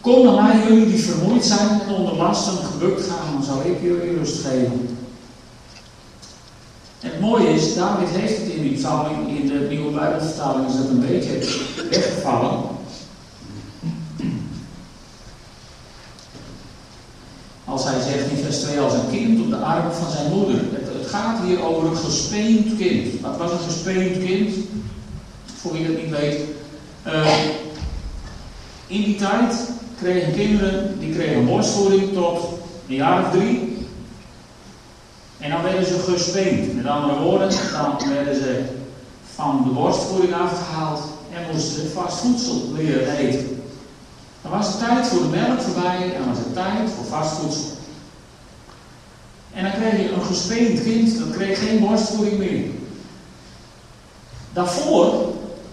Kom 0.00 0.24
naar 0.24 0.42
mij, 0.42 0.66
jullie 0.68 0.86
die 0.86 1.04
vermoeid 1.04 1.44
zijn 1.44 1.68
en 1.68 1.94
onder 1.94 2.16
lasten 2.16 2.52
gebukt 2.64 3.06
gaan, 3.06 3.32
dan 3.32 3.44
zal 3.44 3.60
ik 3.64 3.82
jullie 3.82 4.18
rust 4.18 4.46
geven. 4.46 4.98
En 7.00 7.10
het 7.10 7.20
mooie 7.20 7.48
is, 7.48 7.74
David 7.74 8.08
heeft 8.08 8.36
het 8.36 8.48
in 8.48 8.62
die 8.62 8.76
psalm, 8.76 9.26
in 9.28 9.46
de 9.46 9.66
nieuwe 9.68 9.90
Bijbelvertaling 9.90 10.68
is 10.68 10.76
dat 10.76 10.88
een 10.88 11.00
beetje 11.00 11.38
weggevallen. 11.90 12.58
Als 17.64 17.84
hij 17.84 18.00
zegt 18.00 18.30
in 18.30 18.44
vers 18.44 18.60
2 18.60 18.80
als 18.80 18.92
een 18.92 19.10
kind 19.10 19.40
op 19.40 19.50
de 19.50 19.56
arm 19.56 19.92
van 19.92 20.10
zijn 20.10 20.32
moeder. 20.32 20.54
Het, 20.54 20.88
het 20.98 21.06
gaat 21.06 21.44
hier 21.46 21.62
over 21.62 21.88
een 21.88 21.96
gespeend 21.96 22.76
kind. 22.76 23.20
Wat 23.20 23.36
was 23.36 23.52
een 23.52 23.70
gespeend 23.70 24.24
kind? 24.24 24.54
Voor 25.60 25.72
wie 25.72 25.86
dat 25.86 26.02
niet 26.02 26.10
weet. 26.10 26.40
Uh, 27.06 27.44
in 28.86 29.02
die 29.02 29.16
tijd 29.16 29.70
kregen 29.98 30.32
kinderen, 30.32 30.98
die 30.98 31.14
kregen 31.14 31.46
borstvoeding 31.46 32.12
tot 32.12 32.40
een 32.88 32.94
jaar 32.94 33.24
of 33.24 33.30
drie. 33.30 33.86
En 35.38 35.50
dan 35.50 35.62
werden 35.62 35.86
ze 35.86 35.98
gespeend. 35.98 36.74
Met 36.74 36.86
andere 36.86 37.20
woorden, 37.20 37.50
dan 37.72 38.08
werden 38.08 38.34
ze 38.34 38.64
van 39.34 39.62
de 39.64 39.70
borstvoeding 39.70 40.34
afgehaald 40.34 41.00
en 41.34 41.52
moesten 41.52 41.72
ze 41.72 41.88
vast 41.88 42.18
voedsel 42.18 42.72
leren 42.76 43.16
eten. 43.16 43.62
Dan 44.42 44.50
was 44.50 44.66
het 44.66 44.78
tijd 44.78 45.06
voor 45.06 45.22
de 45.22 45.28
melk 45.28 45.60
voorbij 45.60 46.14
en 46.14 46.28
was 46.28 46.38
het 46.38 46.54
tijd 46.54 46.90
voor 46.96 47.04
vast 47.04 47.36
voedsel. 47.36 47.70
En 49.52 49.62
dan 49.62 49.72
kreeg 49.72 50.02
je 50.02 50.12
een 50.12 50.22
gespeend 50.22 50.82
kind, 50.82 51.18
dat 51.18 51.30
kreeg 51.30 51.58
geen 51.58 51.80
borstvoeding 51.80 52.38
meer. 52.38 52.64
Daarvoor 54.52 55.29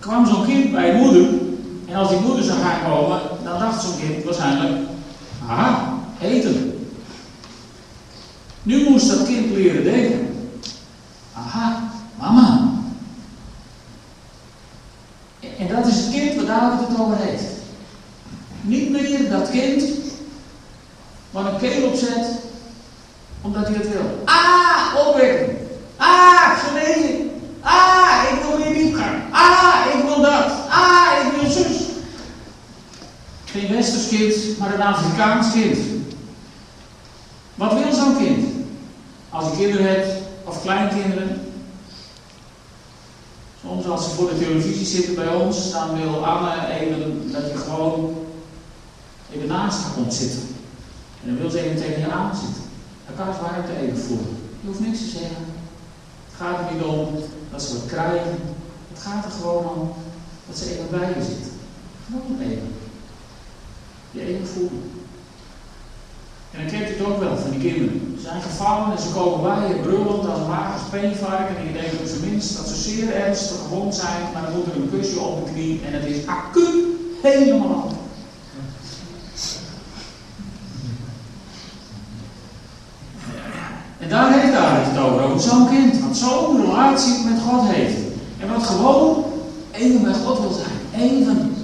kwam 0.08 0.26
zo'n 0.26 0.46
kind 0.46 0.72
bij 0.72 0.92
de 0.92 0.98
moeder. 0.98 1.30
En 1.88 1.96
als 1.96 2.10
die 2.10 2.20
moeder 2.20 2.44
zou 2.44 2.60
gaan 2.60 2.92
komen, 2.92 3.22
dan 3.44 3.60
dacht 3.60 3.82
zo'n 3.82 4.00
kind 4.00 4.24
waarschijnlijk, 4.24 4.88
aha, 5.48 5.94
eten. 6.22 6.88
Nu 8.64 8.90
moest 8.90 9.10
dat 9.10 9.26
kind 9.28 9.52
leren 9.52 9.84
denken. 9.84 10.52
Aha, 11.34 11.90
mama. 12.20 12.70
En 15.58 15.68
dat 15.68 15.88
is 15.88 15.96
het 15.96 16.14
kind 16.14 16.36
waar 16.36 16.46
David 16.46 16.88
het 16.88 17.00
over 17.00 17.18
heeft. 17.18 17.44
Niet 18.62 18.90
meer 18.90 19.30
dat 19.30 19.50
kind 19.50 19.84
waar 21.32 21.46
een 21.46 21.60
keel 21.60 21.88
op 21.88 21.96
zet, 21.96 22.26
omdat 23.42 23.68
hij 23.68 23.76
het 23.76 23.90
wil. 23.90 24.22
Ah, 24.26 25.08
opwekken. 25.08 25.58
Ah, 25.98 26.58
genezen. 26.58 27.28
Ah, 27.62 28.24
ik 28.32 28.42
wil 28.42 28.58
weer 28.58 28.74
diepgang. 28.74 29.16
Ah, 29.32 29.86
ik 29.94 30.04
wil 30.04 30.22
dat. 30.22 30.52
Ah, 30.70 31.12
ik 31.26 31.42
wil 31.42 31.52
zus. 31.52 31.78
Kind, 34.08 34.58
maar 34.58 34.74
een 34.74 34.82
Afrikaans 34.82 35.52
kind. 35.52 35.78
Wat 37.56 37.74
wil 37.74 37.94
zo'n 37.94 38.18
kind? 38.18 38.46
Als 39.30 39.46
je 39.50 39.58
kinderen 39.58 39.88
hebt, 39.88 40.08
of 40.44 40.62
kleinkinderen. 40.62 41.42
Soms 43.62 43.86
als 43.86 44.04
ze 44.04 44.10
voor 44.10 44.30
de 44.30 44.38
televisie 44.38 44.86
zitten 44.86 45.16
bij 45.16 45.28
ons, 45.28 45.72
dan 45.72 46.02
wil 46.02 46.26
Anne 46.26 46.68
even 46.68 47.32
dat 47.32 47.42
je 47.52 47.58
gewoon 47.58 48.16
even 49.34 49.48
naast 49.48 49.84
haar 49.84 49.94
komt 49.94 50.14
zitten. 50.14 50.40
En 51.22 51.28
dan 51.28 51.38
wil 51.38 51.50
ze 51.50 51.62
even 51.62 51.82
tegen 51.82 52.00
je 52.00 52.12
aan 52.12 52.36
zitten. 52.36 52.64
Dan 53.06 53.16
kan 53.16 53.34
ze 53.34 53.42
warmte 53.42 53.78
even 53.82 53.98
voelen. 53.98 54.38
Je 54.62 54.68
hoeft 54.68 54.80
niks 54.80 55.00
te 55.00 55.10
zeggen. 55.10 55.46
Het 56.28 56.36
gaat 56.38 56.60
er 56.60 56.74
niet 56.76 56.84
om 56.84 57.08
dat 57.52 57.62
ze 57.62 57.74
wat 57.74 57.86
krijgen. 57.86 58.38
Het 58.94 59.02
gaat 59.02 59.26
er 59.26 59.32
gewoon 59.32 59.66
om 59.70 59.94
dat 60.48 60.58
ze 60.58 60.72
even 60.72 60.90
bij 60.90 61.08
je 61.08 61.24
zitten. 61.24 61.52
Gewoon 62.06 62.42
even. 62.42 62.77
Je 64.12 64.40
voelen. 64.54 64.92
En 66.52 66.60
dan 66.62 66.72
kent 66.72 66.90
het 66.90 67.08
ook 67.08 67.20
wel 67.20 67.38
van 67.38 67.52
die 67.52 67.60
kinderen. 67.60 68.16
Ze 68.16 68.22
zijn 68.22 68.42
gevangen 68.42 68.92
en 68.92 69.02
ze 69.02 69.10
komen 69.10 69.42
bij 69.42 69.68
je 69.68 69.82
brullend 69.82 70.30
als 70.30 70.40
een 70.40 70.48
mager 70.48 70.80
speenvarken. 70.88 71.58
En 71.58 71.66
je 71.68 71.74
denkt 71.74 72.00
op 72.00 72.08
zijn 72.08 72.30
minst 72.30 72.58
dat 72.58 72.68
ze 72.68 72.76
zeer 72.76 73.14
ernstig 73.14 73.58
gewond 73.58 73.96
zijn. 73.96 74.22
Maar 74.34 74.42
dan 74.42 74.54
moet 74.56 74.66
er 74.66 74.76
een 74.76 74.90
kusje 74.90 75.20
op 75.20 75.46
de 75.46 75.52
knie 75.52 75.82
en 75.86 75.94
het 75.94 76.06
is 76.06 76.28
acuut 76.28 76.86
helemaal 77.22 77.92
En 83.98 84.10
daar 84.10 84.40
heeft 84.40 84.54
daar 84.54 84.86
het 84.86 84.98
over, 84.98 85.40
zo'n 85.40 85.70
kind. 85.70 86.00
Wat 86.00 86.18
zo'n 86.18 86.62
relatie 86.62 87.24
met 87.26 87.40
God 87.48 87.62
heeft. 87.68 87.98
En 88.40 88.54
wat 88.54 88.64
gewoon 88.64 89.24
even 89.72 90.02
bij 90.04 90.14
God 90.14 90.40
wil 90.40 90.52
zijn. 90.52 91.04
Even 91.04 91.57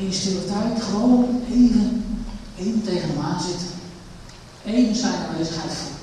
in 0.00 0.06
je 0.06 0.12
stille 0.12 0.44
tijd, 0.44 0.82
gewoon 0.82 1.42
even, 1.52 2.04
even 2.58 2.82
tegen 2.82 3.08
hem 3.08 3.24
aan 3.24 3.40
zitten. 3.40 3.68
Even 4.64 4.94
zijn 4.94 5.14
aanwezigheid 5.28 5.72
voelen. 5.72 5.98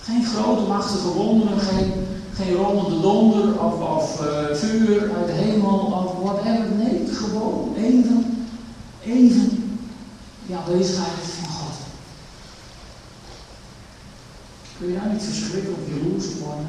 Geen 0.00 0.24
grote 0.24 0.68
machtige 0.68 1.08
wonderen, 1.08 1.60
geen, 1.60 1.92
geen 2.34 2.54
rollende 2.54 3.00
donder 3.00 3.60
of, 3.60 3.80
of 3.80 4.20
uh, 4.20 4.56
vuur 4.56 5.14
uit 5.16 5.26
de 5.26 5.32
hemel 5.32 5.78
of 5.78 6.24
whatever. 6.24 6.70
Nee, 6.76 7.06
gewoon 7.06 7.74
even, 7.76 8.46
even 9.04 9.76
die 10.46 10.56
aanwezigheid 10.56 11.12
van 11.40 11.50
God. 11.50 11.74
Kun 14.78 14.88
je 14.88 14.94
daar 14.94 15.12
niet 15.12 15.22
verschrikkelijk 15.22 15.82
jaloers 15.88 16.26
worden? 16.44 16.68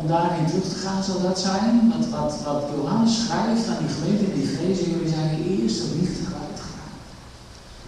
Om, 0.00 0.06
daarin 0.06 0.46
terug 0.46 0.68
te 0.68 0.74
gaan, 0.74 1.02
zal 1.02 1.22
dat 1.22 1.38
zijn? 1.38 1.92
Wat, 1.96 2.08
wat, 2.08 2.34
wat 2.44 2.62
Johannes 2.76 3.24
schrijft 3.24 3.68
aan 3.68 3.84
die 3.86 3.94
gemeente 3.96 4.24
in 4.24 4.40
Efeze, 4.42 4.90
jullie 4.90 5.08
zijn 5.08 5.28
je 5.30 5.62
eerste 5.62 5.84
liefde 5.94 6.24
kwijtgeraakt. 6.24 7.00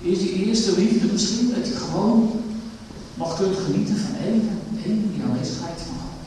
Is 0.00 0.18
die 0.18 0.44
eerste 0.44 0.80
liefde 0.80 1.12
misschien 1.12 1.52
dat 1.54 1.66
je 1.66 1.74
gewoon 1.74 2.30
nog 3.14 3.36
kunt 3.36 3.56
genieten 3.56 3.96
van 3.96 4.14
even, 4.14 4.60
even 4.78 5.12
die 5.12 5.22
aanwezigheid 5.22 5.80
van 5.86 5.96
God. 6.02 6.26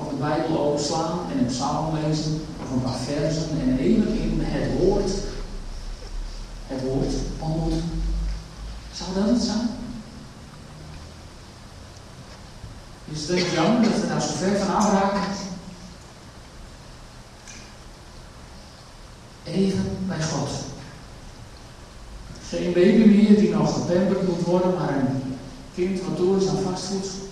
Of 0.00 0.08
de 0.08 0.16
Bijbel 0.16 0.58
openslaan 0.58 1.18
en 1.32 1.38
een 1.38 1.46
psalm 1.46 1.94
lezen, 1.94 2.40
of 2.62 2.70
een 2.70 2.82
paar 2.82 2.98
versen 2.98 3.60
en 3.60 3.78
even 3.78 4.08
in 4.18 4.40
het 4.40 4.80
woord, 4.80 5.10
het 6.66 6.82
woord 6.82 7.14
ontmoeten. 7.38 7.82
Zou 8.92 9.10
dat 9.14 9.34
het 9.34 9.42
zijn? 9.42 9.77
Is 13.12 13.20
het 13.20 13.30
echt 13.30 13.52
jammer 13.52 13.82
dat 13.82 14.00
we 14.00 14.06
daar 14.06 14.22
zo 14.22 14.32
ver 14.34 14.58
van 14.58 14.74
afraken? 14.74 15.20
Even 19.44 19.96
bij 20.06 20.22
God. 20.22 20.50
Geen 22.48 22.72
baby 22.72 23.04
meer 23.04 23.38
die 23.38 23.54
nog 23.54 23.72
gepamperd 23.72 24.28
moet 24.28 24.44
worden, 24.44 24.74
maar 24.74 24.98
een 24.98 25.38
kind 25.74 26.00
wat 26.00 26.16
door 26.16 26.36
is 26.36 26.48
aan 26.48 26.62
vastvoedsel. 26.62 27.28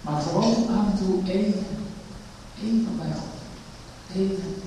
Maar 0.00 0.20
gewoon 0.20 0.68
af 0.78 0.86
en 0.92 0.98
toe 0.98 1.32
even, 1.32 1.66
even 2.62 2.96
bij 2.96 3.12
God. 3.12 3.34
Even. 4.16 4.62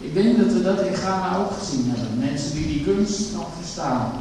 Ik 0.00 0.14
denk 0.14 0.38
dat 0.38 0.52
we 0.52 0.62
dat 0.62 0.80
in 0.80 0.94
Ghana 0.94 1.36
ook 1.36 1.52
gezien 1.58 1.90
hebben. 1.90 2.18
Mensen 2.18 2.52
die 2.52 2.66
die 2.66 2.84
kunst 2.84 3.32
nog 3.32 3.48
verstaan. 3.58 4.12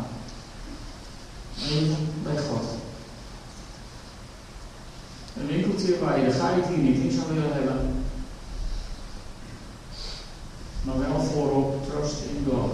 Bij 2.24 2.38
God. 2.50 2.64
Een 5.40 5.48
winkeltje 5.48 6.00
waar 6.00 6.20
je 6.20 6.26
de 6.26 6.32
geit 6.32 6.66
hier 6.68 6.78
niet 6.78 7.04
in 7.04 7.12
zou 7.12 7.34
willen 7.34 7.54
hebben. 7.54 8.04
Maar 10.84 11.00
wel 11.00 11.22
voorop 11.24 11.90
trust 11.90 12.16
in 12.22 12.46
God. 12.50 12.72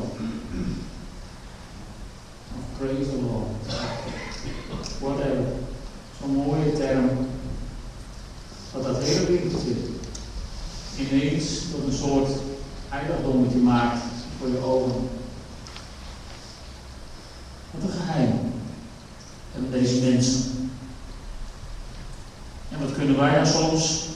Of 2.57 2.77
praise 2.77 3.09
the 3.09 3.21
Lord. 3.21 3.47
Whatever. 4.99 5.45
Zo'n 6.19 6.35
mooie 6.35 6.73
term. 6.73 7.09
Dat 8.73 8.83
dat 8.83 9.03
hele 9.03 9.25
winkeltje 9.25 9.75
ineens 10.99 11.59
tot 11.71 11.87
een 11.87 11.97
soort 11.97 12.29
eiladommetje 12.89 13.59
maakt 13.59 14.03
voor 14.39 14.47
je 14.47 14.63
ogen. 14.63 15.09
Wat 17.71 17.83
een 17.83 17.97
geheim 17.99 18.53
hebben 19.55 19.81
deze 19.81 20.01
mensen. 20.01 20.69
En 22.71 22.79
wat 22.79 22.93
kunnen 22.93 23.17
wij 23.17 23.35
dan 23.35 23.47
soms 23.47 24.07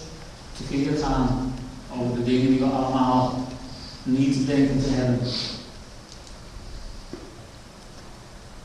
tekeer 0.57 0.97
gaan 0.97 1.53
over 1.99 2.17
de 2.17 2.23
dingen 2.23 2.47
die 2.47 2.59
we 2.59 2.65
allemaal 2.65 3.47
niet 4.03 4.47
denken 4.47 4.83
te 4.83 4.89
hebben. 4.89 5.27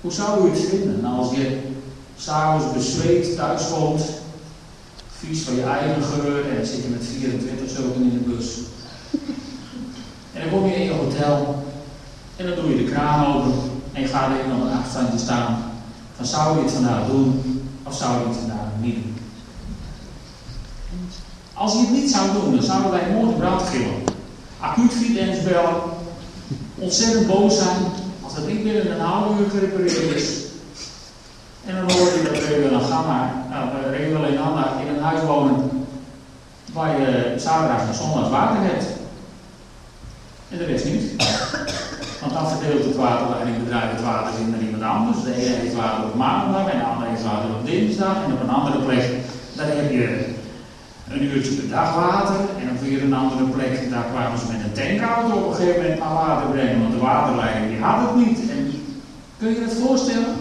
Hoe 0.00 0.03
zou 0.14 0.46
u 0.46 0.50
het 0.50 0.60
vinden 0.68 1.00
nou, 1.00 1.18
als 1.18 1.30
je 1.36 1.58
s'avonds 2.16 2.72
bezweet 2.72 3.36
thuis 3.36 3.62
komt, 3.72 4.02
vies 5.18 5.42
van 5.42 5.54
je 5.54 5.62
eigen 5.62 6.02
geur 6.02 6.48
en 6.50 6.56
dan 6.56 6.66
zit 6.66 6.82
je 6.82 6.88
met 6.88 7.06
24 7.18 7.70
zulken 7.70 8.02
in 8.02 8.10
de 8.10 8.30
bus. 8.30 8.58
En 10.32 10.40
dan 10.40 10.50
kom 10.50 10.68
je 10.68 10.74
in 10.74 10.84
je 10.84 10.92
hotel 10.92 11.64
en 12.36 12.46
dan 12.46 12.54
doe 12.54 12.70
je 12.70 12.84
de 12.84 12.90
kraan 12.92 13.26
open 13.26 13.52
en 13.92 14.00
je 14.00 14.08
gaat 14.08 14.38
even 14.38 14.56
op 14.56 14.62
een 14.62 14.78
afstandje 14.78 15.18
staan. 15.18 15.72
Van 16.16 16.26
zou 16.26 16.56
je 16.56 16.62
het 16.62 16.72
vandaag 16.72 17.06
doen 17.06 17.62
of 17.82 17.96
zou 17.96 18.20
je 18.20 18.26
het 18.28 18.36
vandaag 18.36 18.68
niet 18.80 18.94
doen? 18.94 19.16
Als 21.54 21.72
hij 21.72 21.80
het 21.80 21.90
niet 21.90 22.10
zou 22.10 22.32
doen, 22.32 22.54
dan 22.54 22.64
zouden 22.64 22.90
wij 22.90 23.10
moord 23.12 23.30
in 23.30 23.36
brand 23.38 23.62
gillen. 23.62 24.02
Acuut 24.60 24.92
fietens 24.92 25.42
bellen. 25.42 25.74
Ontzettend 26.74 27.26
boos 27.26 27.56
zijn. 27.56 28.03
Het 28.34 28.46
niet 28.46 28.64
binnen 28.64 28.92
een 28.94 29.00
half 29.00 29.38
uur 29.38 29.50
gerepareerd 29.50 30.14
is. 30.14 30.42
En 31.66 31.74
dan 31.76 31.90
hoor 31.90 32.06
je 32.06 32.22
dat 32.22 32.38
we 32.38 32.68
dan 32.70 32.80
gaan 32.80 33.06
maar, 33.06 33.32
nou, 33.50 33.68
we 33.70 34.16
alleen 34.16 34.38
Anna 34.38 34.72
in 34.80 34.94
een 34.94 35.02
huis 35.02 35.22
wonen 35.22 35.86
waar 36.72 37.00
je 37.00 37.34
zaterdag 37.36 37.86
en 37.88 37.94
zondag 37.94 38.28
water 38.28 38.62
hebt. 38.62 38.84
En 40.48 40.58
de 40.58 40.64
rest 40.64 40.84
niet. 40.84 41.12
Want 42.20 42.32
dan 42.32 42.48
verdeelt 42.48 42.84
het 42.84 42.96
waterleidingbedrijf 42.96 43.90
het 43.90 44.02
water 44.02 44.40
in 44.40 44.50
naar 44.50 44.60
iemand 44.60 44.82
anders. 44.82 45.22
De 45.22 45.34
ene 45.34 45.54
heeft 45.54 45.74
water 45.74 46.04
op 46.04 46.14
maandag 46.14 46.70
en 46.70 46.78
de 46.78 46.84
andere 46.84 47.10
heeft 47.10 47.22
water 47.22 47.50
op 47.54 47.66
dinsdag. 47.66 48.24
En 48.24 48.32
op 48.32 48.40
een 48.40 48.50
andere 48.50 48.78
plek, 48.78 49.04
daar 49.56 49.66
heb 49.66 49.90
je 49.90 50.34
een 51.08 51.22
uurtje 51.22 51.52
per 51.52 51.68
dag 51.68 51.94
water. 51.94 52.34
En 52.34 52.70
op 52.70 52.80
weer 52.80 53.02
een 53.02 53.14
andere 53.14 53.44
plek, 53.44 53.90
daar 53.90 54.04
kwamen 54.04 54.38
ze 54.38 54.44
met 54.52 54.60
een 54.64 54.98
tankauto 54.98 55.36
op 55.36 55.48
een 55.48 55.54
gegeven 55.54 55.82
moment 55.82 55.98
naar 55.98 56.14
water 56.14 56.50
brengen. 56.50 56.80
Want 56.80 56.92
de 56.92 56.98
waterleiding 56.98 57.72
die 57.72 57.82
had 57.82 58.08
het 58.08 58.26
niet. 58.26 58.50
En 58.50 58.72
kun 59.38 59.48
je 59.48 59.60
het 59.60 59.74
voorstellen? 59.74 60.36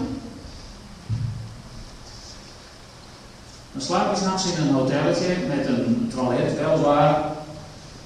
Dan 3.72 3.82
slaap 3.82 4.10
je 4.10 4.22
s'nachts 4.22 4.46
in 4.46 4.68
een 4.68 4.74
hotelletje 4.74 5.36
met 5.48 5.68
een 5.68 6.12
toilet, 6.16 6.60
weliswaar. 6.60 7.22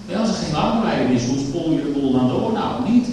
Wel 0.05 0.21
er 0.21 0.33
geen 0.33 0.53
waterleiding 0.53 1.09
is, 1.09 1.25
hoe 1.25 1.37
spoel 1.37 1.71
je 1.71 1.81
de 1.81 1.91
boel 1.99 2.11
dan 2.11 2.27
door? 2.27 2.51
Nou, 2.51 2.89
niet. 2.89 3.07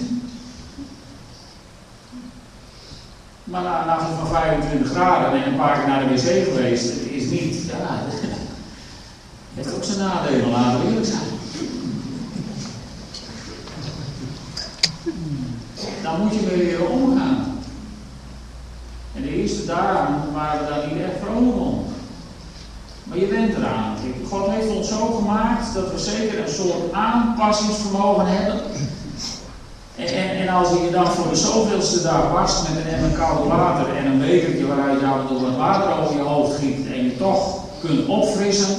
Maar 3.43 3.61
na 3.61 3.99
een 3.99 4.17
van 4.17 4.27
25 4.27 4.89
graden 4.91 5.43
en 5.43 5.51
een 5.51 5.57
paar 5.57 5.77
keer 5.77 5.87
naar 5.87 6.07
de 6.07 6.13
wc 6.13 6.43
geweest, 6.43 6.93
is 7.01 7.29
niet, 7.29 7.65
ja, 7.65 7.99
heeft 9.55 9.75
ook 9.75 9.83
zijn 9.83 9.99
nadelen, 9.99 10.49
laten 10.49 10.79
we 10.79 10.87
eerlijk 10.87 11.05
zijn. 11.05 11.23
Dan 16.03 16.19
moet 16.19 16.33
je 16.33 16.47
mee 16.47 16.57
leren 16.57 16.89
omgaan. 16.89 17.59
En 19.15 19.21
de 19.21 19.29
eerste 19.29 19.65
dagen 19.65 20.33
waren 20.33 20.67
daar 20.67 20.87
niet 20.87 21.03
echt 21.03 21.19
vrolijk 21.23 21.55
om. 21.55 21.85
Maar 23.03 23.17
je 23.17 23.25
bent 23.25 23.55
eraan. 23.55 23.95
God 24.29 24.49
heeft 24.49 24.75
ons 24.75 24.87
zo 24.87 25.05
gemaakt 25.05 25.73
dat 25.73 25.91
we 25.91 25.99
zeker 25.99 26.39
een 26.39 26.53
soort 26.53 26.91
aanpassingsvermogen 26.91 28.25
hebben. 28.25 28.61
En, 29.95 30.07
en, 30.07 30.29
en, 30.29 30.47
als 30.47 30.69
je 30.69 30.89
dan 30.91 31.07
voor 31.07 31.29
de 31.29 31.35
zoveelste 31.35 32.01
dag 32.01 32.31
wast 32.31 32.69
met 32.69 32.77
een 32.77 32.91
emmer 32.91 33.17
koud 33.17 33.47
water 33.47 33.95
en 33.95 34.05
een 34.05 34.19
bekertje 34.19 34.65
waaruit 34.65 34.99
je 34.99 35.07
toe 35.27 35.41
wat 35.41 35.55
water 35.55 35.99
over 35.99 36.15
je 36.15 36.21
hoofd 36.21 36.59
giet 36.59 36.87
en 36.87 37.03
je 37.03 37.17
toch 37.17 37.63
kunt 37.81 38.07
opfrissen, 38.07 38.77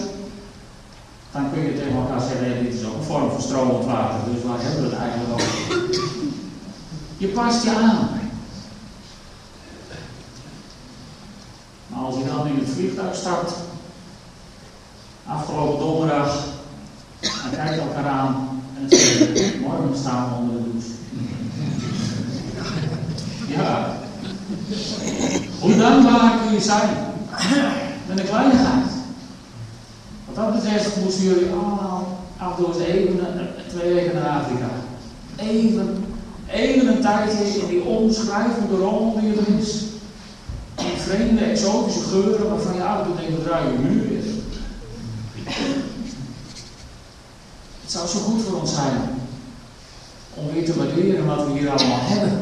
dan 1.37 1.51
kun 1.53 1.63
je 1.63 1.75
tegen 1.75 1.97
elkaar 1.97 2.21
zeggen, 2.21 2.65
dit 2.65 2.75
is 2.75 2.85
ook 2.85 2.95
een 2.95 3.03
vorm 3.03 3.31
van 3.31 3.43
stromend 3.43 3.85
water, 3.85 4.19
dus 4.33 4.43
waar 4.43 4.61
hebben 4.61 4.83
we 4.83 4.89
het 4.91 4.99
eigenlijk 4.99 5.33
over? 5.33 5.49
Je 7.17 7.29
past 7.29 7.65
je 7.65 7.71
aan. 7.71 8.09
Maar 11.87 12.05
als 12.05 12.17
je 12.17 12.25
dan 12.25 12.47
in 12.47 12.59
het 12.59 12.69
vliegtuig 12.69 13.15
stapt, 13.15 13.53
afgelopen 15.27 15.79
donderdag, 15.79 16.45
dan 17.21 17.51
kijkt 17.55 17.75
je 17.75 17.81
elkaar 17.81 18.07
aan 18.07 18.63
en 18.77 18.89
dan 18.89 18.99
zeg 18.99 19.61
morgen 19.61 19.97
staan 19.99 20.29
we 20.29 20.35
onder 20.35 20.57
de 20.57 20.71
douche. 20.71 20.95
Ja. 23.49 23.97
Hoe 25.61 25.77
dankbaar 25.77 26.39
kun 26.39 26.53
je 26.53 26.61
zijn 26.61 26.89
met 28.07 28.19
een 28.19 28.27
kleinigheid? 28.27 28.96
Wat 30.37 30.45
dat 30.45 30.63
betreft 30.63 30.97
moesten 30.97 31.25
jullie 31.25 31.51
allemaal 31.51 32.19
af 32.39 32.57
toe 32.57 32.67
eens 32.67 32.79
even 32.79 33.19
twee 33.69 33.95
weken 33.95 34.15
naar 34.15 34.41
Afrika. 34.41 34.69
Even, 35.37 36.05
even 36.51 36.89
een 36.89 37.01
tijdje 37.01 37.61
in 37.61 37.67
die 37.69 37.85
onbeschrijfelijke 37.85 38.77
rol 38.77 39.21
die 39.21 39.33
er 39.33 39.59
is. 39.59 39.85
Die 40.75 40.97
vreemde, 40.97 41.45
exotische 41.45 42.01
geuren 42.01 42.49
waarvan 42.49 42.75
je 42.75 42.85
af 42.85 42.99
en 42.99 43.05
toe 43.05 43.15
denkt, 43.17 43.83
nu 43.83 44.03
is. 44.03 44.25
Het 47.83 47.91
zou 47.91 48.09
zo 48.09 48.19
goed 48.19 48.43
voor 48.43 48.61
ons 48.61 48.75
zijn 48.75 49.01
om 50.35 50.53
weer 50.53 50.65
te 50.65 50.77
waarderen 50.77 51.27
wat 51.27 51.47
we 51.47 51.59
hier 51.59 51.71
allemaal 51.71 52.01
hebben. 52.01 52.41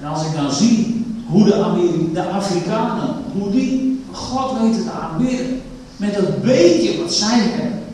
En 0.00 0.06
als 0.06 0.26
ik 0.26 0.34
dan 0.34 0.52
zie 0.52 1.04
hoe 1.26 1.44
de, 1.44 2.10
de 2.12 2.22
Afrikanen, 2.22 3.14
hoe 3.32 3.50
die 3.50 4.04
God 4.12 4.58
weten 4.58 4.84
te 4.84 4.90
aanbidden, 4.90 5.62
met 6.00 6.14
dat 6.14 6.42
beetje 6.42 7.02
wat 7.02 7.12
zij 7.12 7.38
hebben. 7.38 7.84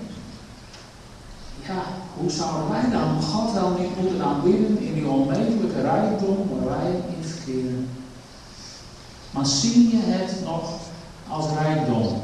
Ja, 1.67 1.83
hoe 2.17 2.31
zouden 2.31 2.71
wij 2.71 2.91
dan 2.91 3.23
God 3.23 3.53
wel 3.53 3.77
niet 3.79 4.01
moeten 4.01 4.25
aanbidden 4.25 4.79
in 4.81 4.95
die 4.95 5.07
onmetelijke 5.07 5.81
rijkdom 5.81 6.49
waar 6.51 6.79
wij 6.79 6.91
in 6.91 7.29
verkeren? 7.29 7.89
Maar 9.31 9.47
zie 9.47 9.91
je 9.91 10.03
het 10.03 10.45
nog 10.45 10.73
als 11.29 11.47
rijkdom? 11.63 12.21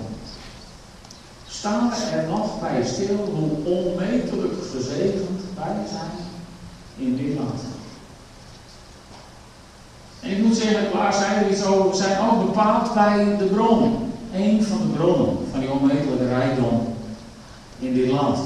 Staan 1.48 1.90
we 1.90 1.96
er 1.96 2.28
nog 2.28 2.60
bij 2.60 2.84
stil 2.84 3.16
hoe 3.34 3.74
onmetelijk 3.74 4.54
gezegend 4.72 5.40
wij 5.54 5.76
zijn 5.90 6.16
in 6.96 7.16
dit 7.16 7.38
land? 7.38 7.60
En 10.20 10.30
ik 10.30 10.44
moet 10.44 10.56
zeggen, 10.56 11.12
zei 11.12 11.44
er 11.44 11.50
iets 11.50 11.64
over, 11.64 11.90
we 11.90 11.96
zijn 11.96 12.30
ook 12.30 12.44
bepaald 12.44 12.94
bij 12.94 13.36
de 13.38 13.44
bron 13.44 14.11
een 14.34 14.64
van 14.64 14.78
de 14.78 14.86
bronnen 14.96 15.36
van 15.50 15.60
die 15.60 15.70
onmetelijke 15.70 16.28
rijkdom 16.28 16.94
in 17.78 17.94
dit 17.94 18.10
land. 18.10 18.38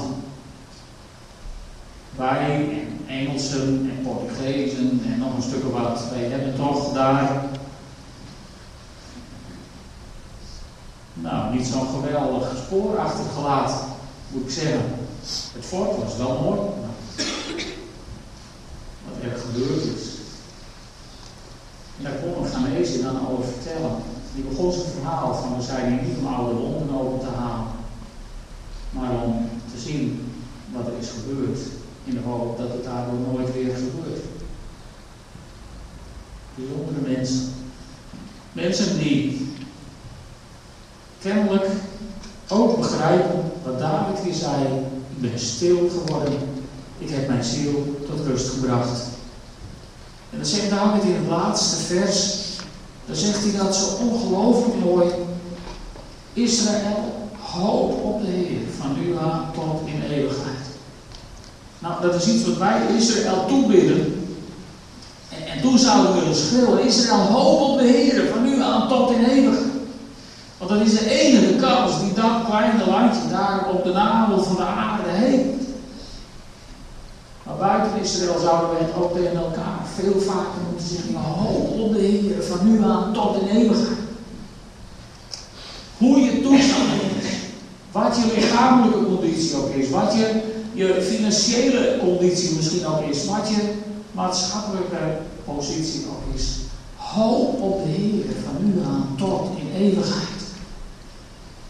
Wij 2.15 2.69
en 2.69 2.97
Engelsen 3.07 3.91
en 3.91 4.01
Portugezen 4.03 5.01
en 5.11 5.19
nog 5.19 5.35
een 5.35 5.41
stuk 5.41 5.65
of 5.65 5.71
wat, 5.71 6.09
wij 6.11 6.23
hebben 6.23 6.55
toch 6.55 6.93
daar 6.93 7.45
nou, 11.13 11.55
niet 11.55 11.67
zo'n 11.67 11.87
geweldig 11.87 12.57
spoor 12.65 12.97
achtergelaten, 12.97 13.87
moet 14.27 14.43
ik 14.43 14.51
zeggen. 14.51 14.81
Het 15.53 15.65
fort 15.65 16.03
was 16.03 16.17
wel 16.17 16.41
mooi, 16.41 16.59
wat 19.05 19.23
er 19.23 19.37
gebeurd 19.37 19.83
is. 19.83 20.15
En 21.97 22.03
daar 22.03 22.13
kon 22.13 22.43
een 22.43 22.49
Ghanese 22.49 23.01
dan 23.01 23.29
over 23.29 23.43
vertellen. 23.43 23.91
Die 24.37 24.45
begon 24.45 24.71
zijn 24.71 24.85
verhaal 24.99 25.33
van 25.33 25.57
we 25.57 25.63
zijn 25.63 25.91
hier 25.91 26.01
niet 26.01 26.17
om 26.17 26.33
oude 26.33 26.55
wonden 26.55 26.99
open 26.99 27.19
te 27.19 27.35
halen, 27.35 27.67
maar 28.89 29.23
om 29.23 29.49
te 29.73 29.79
zien 29.79 30.33
wat 30.73 30.87
er 30.87 30.93
is 30.99 31.09
gebeurd. 31.09 31.59
In 32.03 32.13
de 32.13 32.19
hoop 32.25 32.57
dat 32.57 32.71
het 32.71 32.83
daardoor 32.83 33.19
nooit 33.31 33.53
weer 33.53 33.75
gebeurt. 33.75 34.23
Bijzondere 36.55 37.17
mensen. 37.17 37.53
Mensen 38.51 38.99
die 38.99 39.51
kennelijk 41.19 41.67
ook 42.47 42.77
begrijpen 42.77 43.51
wat 43.63 43.79
David 43.79 44.19
hier 44.19 44.33
zei. 44.33 44.63
Ik 45.15 45.31
ben 45.31 45.39
stil 45.39 45.89
geworden. 45.89 46.39
Ik 46.97 47.09
heb 47.09 47.27
mijn 47.27 47.43
ziel 47.43 47.97
tot 48.09 48.25
rust 48.25 48.49
gebracht. 48.49 48.99
En 50.29 50.37
dan 50.37 50.45
zegt 50.45 50.69
David 50.69 51.03
in 51.03 51.15
het 51.15 51.27
laatste 51.27 51.75
vers 51.75 52.36
dan 53.07 53.15
zegt 53.15 53.43
hij 53.43 53.57
dat 53.57 53.75
zo 53.75 53.85
ongelooflijk 54.03 54.85
mooi. 54.85 55.07
Israël, 56.33 57.29
hoop 57.39 58.03
op 58.03 58.21
de 58.21 58.31
Heer, 58.31 58.59
van 58.79 58.99
nu 58.99 59.17
aan 59.17 59.45
tot 59.53 59.81
in 59.85 60.01
eeuwigheid. 60.01 60.65
Nou, 61.79 62.01
dat 62.01 62.15
is 62.15 62.27
iets 62.27 62.45
wat 62.45 62.57
wij 62.57 62.81
Israël 62.97 63.45
toebidden. 63.47 64.29
En, 65.29 65.47
en 65.53 65.61
toen 65.61 65.77
zouden 65.77 66.13
we 66.13 66.19
willen 66.19 66.35
schreeuwen, 66.35 66.85
Israël, 66.85 67.19
hoop 67.19 67.69
op 67.69 67.77
de 67.77 67.85
Heer, 67.85 68.27
van 68.33 68.43
nu 68.43 68.61
aan 68.61 68.87
tot 68.87 69.11
in 69.11 69.25
eeuwigheid. 69.25 69.65
Want 70.57 70.69
dat 70.69 70.81
is 70.81 70.99
de 70.99 71.09
enige 71.09 71.55
kans 71.55 71.99
die 71.99 72.13
dat 72.13 72.45
kleine 72.45 72.85
landje 72.85 73.29
daar 73.29 73.69
op 73.73 73.83
de 73.83 73.91
navel 73.91 74.43
van 74.43 74.55
de 74.55 74.65
aarde 74.65 75.09
heeft. 75.09 75.65
Maar 77.43 77.55
buiten 77.55 78.01
Israël 78.01 78.39
zouden 78.39 78.69
wij 78.69 78.79
het 78.79 78.95
ook 78.95 79.15
tegen 79.15 79.37
elkaar 79.37 79.76
veel 79.99 80.21
vaker 80.21 80.61
moeten 80.69 80.87
zeggen: 80.87 81.15
hoop 81.15 81.79
op 81.79 81.93
de 81.93 81.99
Heer 81.99 82.43
van 82.43 82.71
nu 82.71 82.83
aan 82.83 83.13
tot 83.13 83.41
in 83.41 83.47
eeuwigheid. 83.47 83.97
Hoe 85.97 86.19
je 86.19 86.41
toestand 86.41 86.89
is, 87.19 87.29
wat 87.91 88.15
je 88.15 88.33
lichamelijke 88.35 89.05
conditie 89.05 89.55
ook 89.55 89.69
is, 89.69 89.89
wat 89.89 90.13
je, 90.13 90.41
je 90.73 91.01
financiële 91.01 91.97
conditie 91.99 92.55
misschien 92.55 92.85
ook 92.85 93.01
is, 93.01 93.25
wat 93.25 93.49
je 93.49 93.73
maatschappelijke 94.11 95.17
positie 95.45 96.05
ook 96.09 96.35
is. 96.35 96.47
Hoop 96.95 97.61
op 97.61 97.83
de 97.83 97.89
Heer 97.89 98.25
van 98.45 98.65
nu 98.65 98.81
aan 98.85 99.15
tot 99.17 99.49
in 99.59 99.81
eeuwigheid. 99.81 100.25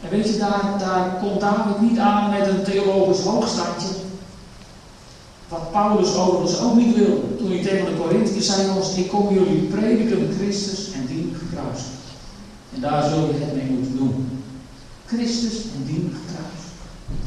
En 0.02 0.10
weet 0.10 0.30
je, 0.30 0.38
daar, 0.38 0.76
daar 0.80 1.18
komt 1.22 1.42
David 1.42 1.82
niet 1.82 2.00
aan 2.00 2.32
met 2.32 2.48
een 2.48 2.63
theologisch 2.63 3.24
hoogstandje. 3.24 3.88
Wat 5.50 5.72
Paulus 5.72 6.16
overigens 6.16 6.62
ook 6.62 6.76
niet 6.76 6.96
wilde. 6.96 7.38
Toen 7.38 7.52
hij 7.52 7.62
tegen 7.62 7.86
de 7.86 8.02
Corinthiërs 8.02 8.46
zei, 8.46 8.68
jongens, 8.68 8.96
ik 8.96 9.08
kom 9.08 9.34
jullie 9.34 9.62
prediken 9.62 10.34
Christus 10.40 10.92
en 10.92 11.06
dien 11.06 11.36
gekruist. 11.40 11.86
En 12.74 12.82
daar 12.82 13.10
zul 13.10 13.28
je 13.28 13.34
het 13.34 13.56
mee 13.56 13.70
moeten 13.70 13.98
doen. 13.98 14.42
Christus 15.06 15.54
en 15.76 15.84
dien 15.86 16.16
gekruist. 16.16 16.68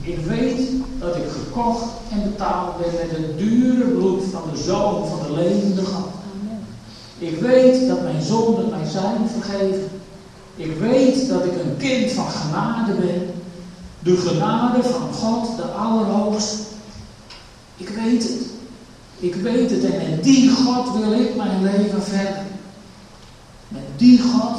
Ik 0.00 0.26
weet 0.26 0.70
dat 0.98 1.16
ik 1.16 1.28
gekocht 1.28 1.84
en 2.10 2.22
betaald 2.22 2.78
ben 2.78 2.92
met 2.92 3.16
het 3.16 3.38
dure 3.38 3.84
bloed 3.84 4.22
van 4.32 4.42
de 4.52 4.62
Zoon 4.62 5.06
van 5.06 5.18
de 5.26 5.32
levende 5.32 5.84
God. 5.84 6.08
Ik 7.18 7.40
weet 7.40 7.88
dat 7.88 8.02
mijn 8.02 8.22
zonden 8.22 8.70
mij 8.70 8.86
zijn 8.88 9.28
vergeven. 9.28 9.88
Ik 10.56 10.76
weet 10.78 11.28
dat 11.28 11.44
ik 11.44 11.52
een 11.52 11.76
kind 11.76 12.12
van 12.12 12.30
genade 12.30 12.92
ben. 12.92 13.30
De 13.98 14.16
genade 14.16 14.82
van 14.82 15.12
God, 15.12 15.56
de 15.56 15.62
Allerhoogste. 15.62 16.62
Ik 17.80 17.88
weet 17.88 18.22
het. 18.22 18.46
Ik 19.18 19.34
weet 19.34 19.70
het 19.70 19.84
en 19.84 20.10
met 20.10 20.24
die 20.24 20.50
God 20.50 20.96
wil 20.96 21.12
ik 21.12 21.36
mijn 21.36 21.62
leven 21.62 22.02
verder. 22.02 22.42
Met 23.68 23.82
die 23.96 24.20
God 24.22 24.58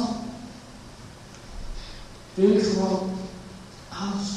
wil 2.34 2.50
ik 2.50 2.62
gewoon 2.62 3.10
alles. 3.88 4.28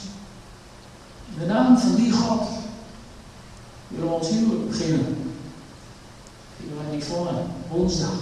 In 1.34 1.40
de 1.40 1.46
naam 1.46 1.78
van 1.78 1.96
die 1.96 2.12
God 2.12 2.48
willen 3.88 4.10
we 4.10 4.14
ons 4.14 4.30
huwelijk 4.30 4.70
beginnen. 4.70 5.34
Vieren 6.58 6.78
wij 6.78 6.96
niet 6.96 7.06
voor 7.06 7.28
woensdag. 7.70 8.14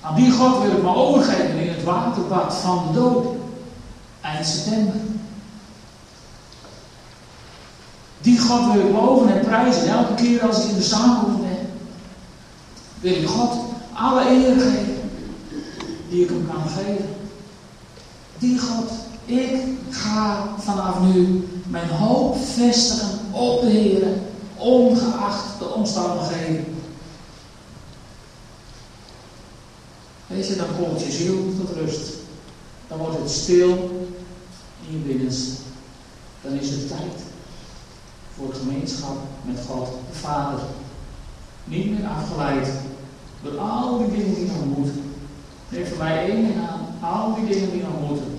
Aan 0.00 0.14
die 0.14 0.32
God 0.32 0.62
wil 0.62 0.70
ik 0.70 0.82
me 0.82 0.94
overgeven 0.94 1.58
in 1.58 1.68
het 1.68 1.84
waterbad 1.84 2.54
van 2.54 2.86
de 2.86 2.92
dood. 2.98 3.26
Eind 4.20 4.46
september. 4.46 4.94
Die 8.26 8.35
God 8.46 8.72
wil 8.72 8.86
ik 8.86 8.92
loven 8.92 9.32
en 9.32 9.44
prijzen. 9.44 9.88
Elke 9.88 10.14
keer 10.14 10.46
als 10.46 10.64
ik 10.64 10.70
in 10.70 10.76
de 10.76 10.82
samenleving 10.82 11.40
ben, 11.40 11.68
wil 13.00 13.12
ik 13.12 13.28
God 13.28 13.58
alle 13.92 14.30
eer 14.30 14.60
geven 14.60 15.10
die 16.08 16.22
ik 16.22 16.28
hem 16.28 16.48
kan 16.52 16.68
geven. 16.68 17.08
Die 18.38 18.58
God, 18.58 18.90
ik 19.24 19.62
ga 19.90 20.48
vanaf 20.58 21.00
nu 21.00 21.48
mijn 21.66 21.88
hoop 21.88 22.36
vestigen 22.36 23.18
op 23.30 23.60
de 23.60 23.66
Heer, 23.66 24.06
ongeacht 24.56 25.58
de 25.58 25.64
omstandigheden. 25.64 26.64
Weet 30.26 30.46
je, 30.46 30.56
dan 30.56 30.66
komt 30.78 31.00
je 31.00 31.12
ziel 31.12 31.54
tot 31.60 31.76
rust. 31.76 32.12
Dan 32.88 32.98
wordt 32.98 33.18
het 33.18 33.30
stil 33.30 33.68
in 34.88 34.92
je 34.92 34.98
binnenste. 34.98 35.52
Dan 36.42 36.52
is 36.52 36.70
het 36.70 36.88
tijd 36.88 37.25
voor 38.36 38.54
gemeenschap 38.54 39.16
met 39.42 39.64
God 39.68 39.86
de 39.86 40.18
Vader. 40.18 40.60
Niet 41.64 41.90
meer 41.90 42.08
afgeleid 42.08 42.68
door 43.42 43.58
al 43.58 43.98
die 43.98 44.10
dingen 44.10 44.34
die 44.34 44.46
nog 44.46 44.64
moeten. 44.76 45.14
Geef 45.70 45.88
voor 45.88 45.98
mij 45.98 46.30
één 46.30 46.54
aan. 46.68 47.10
Al 47.10 47.34
die 47.34 47.48
dingen 47.48 47.70
die 47.70 47.82
nog 47.82 48.08
moeten. 48.08 48.38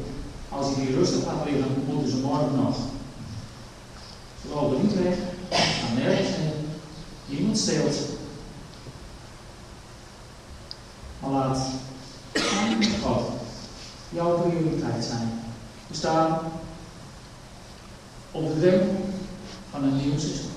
Als 0.49 0.75
je 0.75 0.81
hier 0.81 0.95
rustig 0.95 1.23
gaat 1.23 1.45
liggen, 1.45 1.83
moeten 1.87 2.09
ze 2.09 2.17
morgen 2.17 2.55
nog. 2.55 2.75
Ze 4.41 4.47
lopen 4.53 4.81
niet 4.81 5.03
weg, 5.03 5.15
gaan 5.49 5.97
nergens 5.97 6.27
heen. 6.35 6.51
Niemand 7.25 7.57
steelt. 7.57 7.95
Maar 11.19 11.31
laat 11.31 11.57
God 13.03 13.21
jouw 14.09 14.41
prioriteit 14.41 15.05
zijn. 15.05 15.29
We 15.87 15.95
staan 15.95 16.39
op 18.31 18.47
de 18.47 18.59
drempel 18.59 19.05
van 19.71 19.83
een 19.83 19.97
nieuw 19.97 20.19
seizoen. 20.19 20.51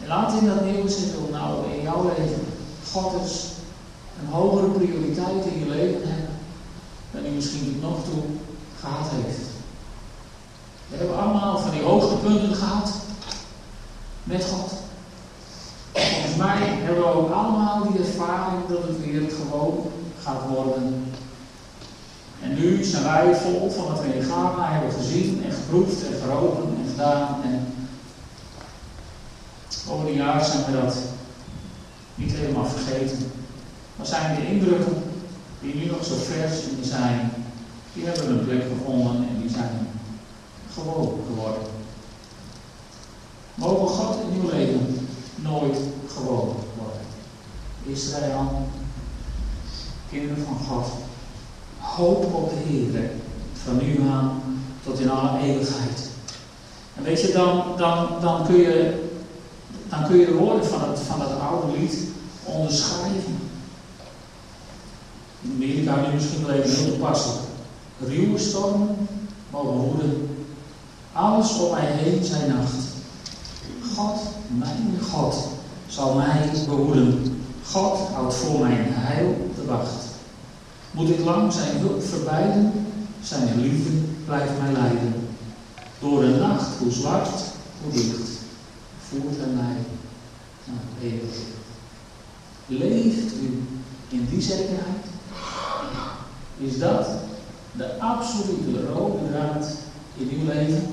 En 0.00 0.06
laat 0.06 0.25
in 0.40 0.46
dat 0.46 0.64
nieuwe 0.64 0.90
seizoen 0.90 1.30
nou 1.30 1.72
in 1.72 1.82
jouw 1.82 2.12
leven 2.16 2.46
God 2.92 3.12
eens 3.20 3.44
een 4.20 4.32
hogere 4.32 4.66
prioriteit 4.66 5.44
in 5.44 5.58
je 5.58 5.68
leven 5.68 6.08
hebben 6.08 6.34
dan 7.10 7.22
hij 7.22 7.30
misschien 7.30 7.78
nog 7.82 8.04
toe 8.04 8.22
gehad 8.80 9.08
heeft. 9.10 9.38
We 10.88 10.96
hebben 10.96 11.18
allemaal 11.18 11.58
van 11.58 11.70
die 11.70 11.82
hoogtepunten 11.82 12.54
gehad 12.54 12.92
met 14.24 14.44
God. 14.44 14.72
Volgens 15.92 16.36
mij 16.36 16.58
hebben 16.58 17.04
we 17.04 17.14
ook 17.14 17.30
allemaal 17.30 17.82
die 17.90 18.00
ervaring 18.00 18.66
dat 18.68 18.82
het 18.82 19.04
weer 19.04 19.30
gewoon 19.30 19.90
gaat 20.22 20.42
worden. 20.48 21.12
En 22.42 22.54
nu 22.54 22.84
zijn 22.84 23.02
wij 23.02 23.34
vol 23.34 23.70
van 23.70 23.84
wat 23.86 24.00
we 24.00 24.14
in 24.14 24.22
Ghana 24.22 24.70
hebben 24.72 24.92
gezien 24.92 25.44
en 25.44 25.52
geproefd 25.52 26.06
en 26.06 26.20
geroken 26.22 26.62
en 26.62 26.90
gedaan. 26.90 27.42
En 27.42 27.75
over 29.88 30.08
een 30.08 30.14
jaar 30.14 30.44
zijn 30.44 30.64
we 30.64 30.72
dat 30.72 30.96
niet 32.14 32.32
helemaal 32.32 32.66
vergeten. 32.66 33.30
Maar 33.96 34.06
zijn 34.06 34.36
de 34.36 34.46
indrukken 34.46 35.02
die 35.60 35.74
nu 35.74 35.84
nog 35.84 36.04
zo 36.04 36.14
vers 36.14 36.62
in 36.62 36.84
zijn, 36.84 37.30
die 37.92 38.04
hebben 38.04 38.30
een 38.30 38.44
plek 38.44 38.62
gevonden 38.62 39.28
en 39.28 39.40
die 39.40 39.50
zijn 39.50 39.88
gewoon 40.74 41.20
geworden. 41.26 41.62
Mogen 43.54 43.88
God 43.88 44.16
in 44.20 44.40
uw 44.40 44.50
leven 44.50 45.08
nooit 45.34 45.78
gewoon 46.14 46.56
worden. 46.78 47.00
Israël, 47.86 48.68
kinderen 50.10 50.44
van 50.44 50.56
God, 50.68 50.86
hoop 51.78 52.34
op 52.34 52.50
de 52.50 52.56
Heer, 52.56 53.10
van 53.64 53.76
nu 53.76 54.00
aan 54.10 54.42
tot 54.84 55.00
in 55.00 55.10
alle 55.10 55.38
eeuwigheid. 55.38 56.08
En 56.94 57.02
weet 57.02 57.20
je, 57.20 57.32
dan, 57.32 57.64
dan, 57.76 58.08
dan, 58.20 58.46
kun, 58.46 58.56
je, 58.56 59.05
dan 59.98 60.08
kun 60.08 60.18
je 60.18 60.26
de 60.26 60.34
woorden 60.34 60.66
van 60.66 60.88
het, 60.88 60.98
van 60.98 61.20
het 61.20 61.40
oude 61.40 61.78
lied 61.78 61.98
onderschrijven. 62.44 63.38
In 65.40 65.52
Amerika 65.54 65.96
nu 65.96 66.14
misschien 66.14 66.46
wel 66.46 66.54
even 66.54 66.76
heel 66.76 66.92
toepasselijk. 66.92 67.40
Ruwe 67.98 68.38
stormen 68.38 69.08
mogen 69.50 69.78
woeden. 69.78 70.28
Alles 71.12 71.58
om 71.58 71.70
mij 71.70 71.86
heen 71.86 72.24
zijn 72.24 72.48
nacht. 72.48 72.74
God, 73.94 74.20
mijn 74.46 74.98
God, 75.10 75.48
zal 75.86 76.14
mij 76.14 76.50
behoeden. 76.66 77.40
God 77.64 77.98
houdt 77.98 78.34
voor 78.34 78.60
mijn 78.60 78.86
heil 78.88 79.50
de 79.54 79.64
wacht. 79.64 80.04
Moet 80.90 81.08
ik 81.08 81.24
lang 81.24 81.52
zijn 81.52 81.78
hulp 81.78 82.02
verbijden, 82.04 82.72
zijn 83.22 83.60
liefde 83.60 83.90
blijft 84.24 84.52
mij 84.62 84.72
leiden. 84.72 85.14
Door 85.98 86.20
de 86.20 86.28
nacht, 86.28 86.66
hoe 86.78 86.90
zwart, 86.90 87.28
hoe 87.82 87.92
dicht, 87.92 88.35
voert 89.08 89.38
mij 89.38 89.46
naar 89.54 89.76
eeuwig. 91.02 91.36
Leeft 92.66 93.32
u 93.42 93.62
in 94.08 94.26
die 94.30 94.42
zekerheid? 94.42 95.04
Is 96.58 96.78
dat 96.78 97.06
de 97.72 98.00
absolute 98.00 98.86
rode 98.94 99.18
draad 99.30 99.66
in 100.16 100.30
uw 100.38 100.46
leven? 100.46 100.86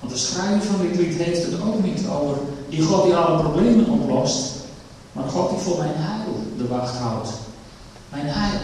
Want 0.00 0.12
de 0.12 0.18
schrijver 0.18 0.62
van 0.62 0.86
dit 0.86 0.96
lied 0.96 1.14
heeft 1.14 1.42
het 1.42 1.60
ook 1.62 1.82
niet 1.82 2.06
over 2.08 2.38
die 2.68 2.82
God 2.82 3.04
die 3.04 3.16
alle 3.16 3.42
problemen 3.42 3.88
oplost, 3.88 4.52
maar 5.12 5.28
God 5.28 5.50
die 5.50 5.58
voor 5.58 5.78
mijn 5.78 5.94
heil 5.96 6.42
de 6.56 6.66
wacht 6.66 6.96
houdt. 6.96 7.30
Mijn 8.10 8.26
heil. 8.26 8.60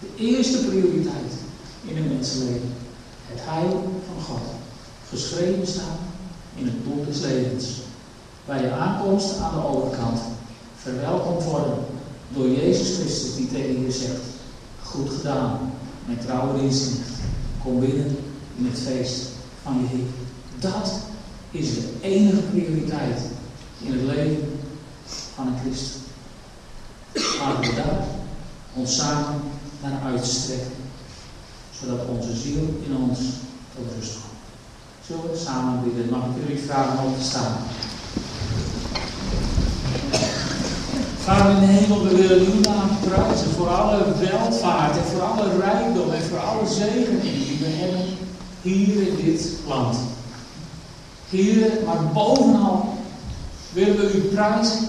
De 0.00 0.24
eerste 0.24 0.58
prioriteit 0.58 1.32
in 1.84 1.96
een 1.96 2.08
mensenleven. 2.08 2.74
Het 3.26 3.40
heil 3.42 4.02
van 4.06 4.24
God. 4.24 4.42
Geschreven 5.08 5.66
staan 5.66 5.98
in 6.56 6.64
het 6.64 6.84
boek 6.84 7.06
des 7.06 7.20
levens. 7.20 7.66
Bij 8.44 8.62
je 8.62 8.70
aankomst 8.70 9.38
aan 9.38 9.54
de 9.54 9.66
overkant 9.66 10.20
verwelkomd 10.76 11.44
worden 11.44 11.78
door 12.28 12.48
Jezus 12.48 12.96
Christus 12.96 13.34
die 13.36 13.48
tegen 13.48 13.82
je 13.82 13.92
zegt, 13.92 14.20
goed 14.82 15.10
gedaan, 15.10 15.72
met 16.04 16.20
trouwe 16.20 16.60
inzicht, 16.60 17.08
kom 17.62 17.80
binnen 17.80 18.16
in 18.56 18.66
het 18.66 18.78
feest 18.78 19.22
van 19.62 19.80
je 19.80 19.96
Heer. 19.96 20.06
Dat 20.58 20.92
is 21.50 21.74
de 21.74 21.92
enige 22.00 22.40
prioriteit 22.40 23.20
in 23.80 23.92
het 23.92 24.02
leven 24.02 24.60
van 25.34 25.46
een 25.46 25.58
christen. 25.64 26.00
Laten 27.38 27.70
we 27.70 27.76
daar 27.76 28.04
ons 28.74 28.96
samen 28.96 29.40
naar 29.82 30.00
uitstrekken, 30.04 30.72
zodat 31.80 32.06
onze 32.08 32.36
ziel 32.36 32.80
in 32.86 32.96
ons 32.96 33.18
tot 33.74 33.84
rust 33.98 34.12
komt. 34.12 34.35
Zullen 35.06 35.30
we 35.30 35.36
samen 35.36 35.82
bidden? 35.84 36.10
Mag 36.10 36.24
ik 36.24 36.46
jullie 36.46 36.62
vragen 36.62 37.04
om 37.04 37.14
te 37.18 37.24
staan? 37.24 37.56
Vader 41.18 41.52
in 41.52 41.60
de 41.60 41.66
hemel, 41.66 42.04
we 42.04 42.16
willen 42.16 42.60
naam 42.60 42.88
prijzen 43.00 43.50
voor 43.50 43.68
alle 43.68 44.04
welvaart 44.18 44.96
en 44.96 45.04
voor 45.04 45.22
alle 45.22 45.58
rijkdom 45.58 46.10
en 46.10 46.22
voor 46.22 46.38
alle 46.38 46.68
zegeningen 46.68 47.20
die 47.22 47.58
we 47.60 47.66
hebben 47.66 48.00
hier 48.62 49.08
in 49.08 49.24
dit 49.24 49.52
land. 49.66 49.96
Heer, 51.28 51.70
maar 51.84 52.12
bovenal 52.12 52.94
willen 53.72 53.96
we 53.96 54.12
u 54.12 54.20
prijzen 54.20 54.88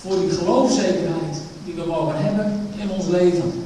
voor 0.00 0.20
die 0.20 0.30
geloofzekerheid 0.30 1.40
die 1.64 1.74
we 1.74 1.84
mogen 1.86 2.22
hebben 2.22 2.68
in 2.76 2.90
ons 2.90 3.06
leven. 3.06 3.64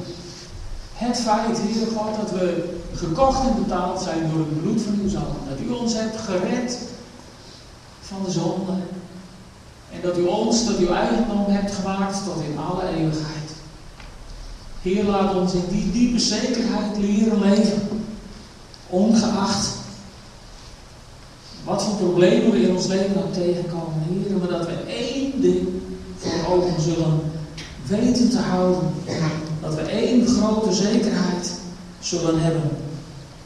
Het 0.93 1.17
feit, 1.19 1.59
Heer 1.59 1.87
God, 1.95 2.15
dat 2.15 2.31
we 2.39 2.74
gekocht 2.97 3.47
en 3.47 3.63
betaald 3.63 4.01
zijn 4.01 4.29
door 4.31 4.39
het 4.39 4.61
bloed 4.61 4.81
van 4.81 4.99
uw 5.03 5.09
zoon. 5.09 5.35
Dat 5.49 5.59
u 5.59 5.69
ons 5.69 5.93
hebt 5.93 6.17
gered 6.17 6.79
van 8.01 8.23
de 8.25 8.31
zonde 8.31 8.71
en 9.91 10.01
dat 10.01 10.17
u 10.17 10.25
ons 10.25 10.65
tot 10.65 10.77
uw 10.77 10.93
eigendom 10.93 11.45
hebt 11.47 11.71
gemaakt 11.71 12.23
tot 12.25 12.43
in 12.49 12.57
alle 12.57 12.87
eeuwigheid. 12.97 13.49
Heer, 14.81 15.03
laat 15.03 15.35
ons 15.35 15.53
in 15.53 15.63
die 15.69 15.91
diepe 15.91 16.19
zekerheid 16.19 16.97
leren 16.97 17.39
leven. 17.49 17.81
Ongeacht 18.87 19.69
wat 21.63 21.83
voor 21.83 21.95
problemen 21.95 22.51
we 22.51 22.61
in 22.61 22.75
ons 22.75 22.87
leven 22.87 23.23
ook 23.23 23.33
tegenkomen, 23.33 24.03
Heer, 24.09 24.37
maar 24.37 24.47
dat 24.47 24.65
we 24.65 24.73
één 24.87 25.41
ding 25.41 25.67
voor 26.17 26.53
ogen 26.53 26.81
zullen 26.81 27.19
weten 27.87 28.29
te 28.29 28.39
houden. 28.39 28.89
Dat 29.61 29.75
we 29.75 29.81
één 29.81 30.27
grote 30.27 30.73
zekerheid 30.73 31.53
zullen 31.99 32.41
hebben. 32.41 32.69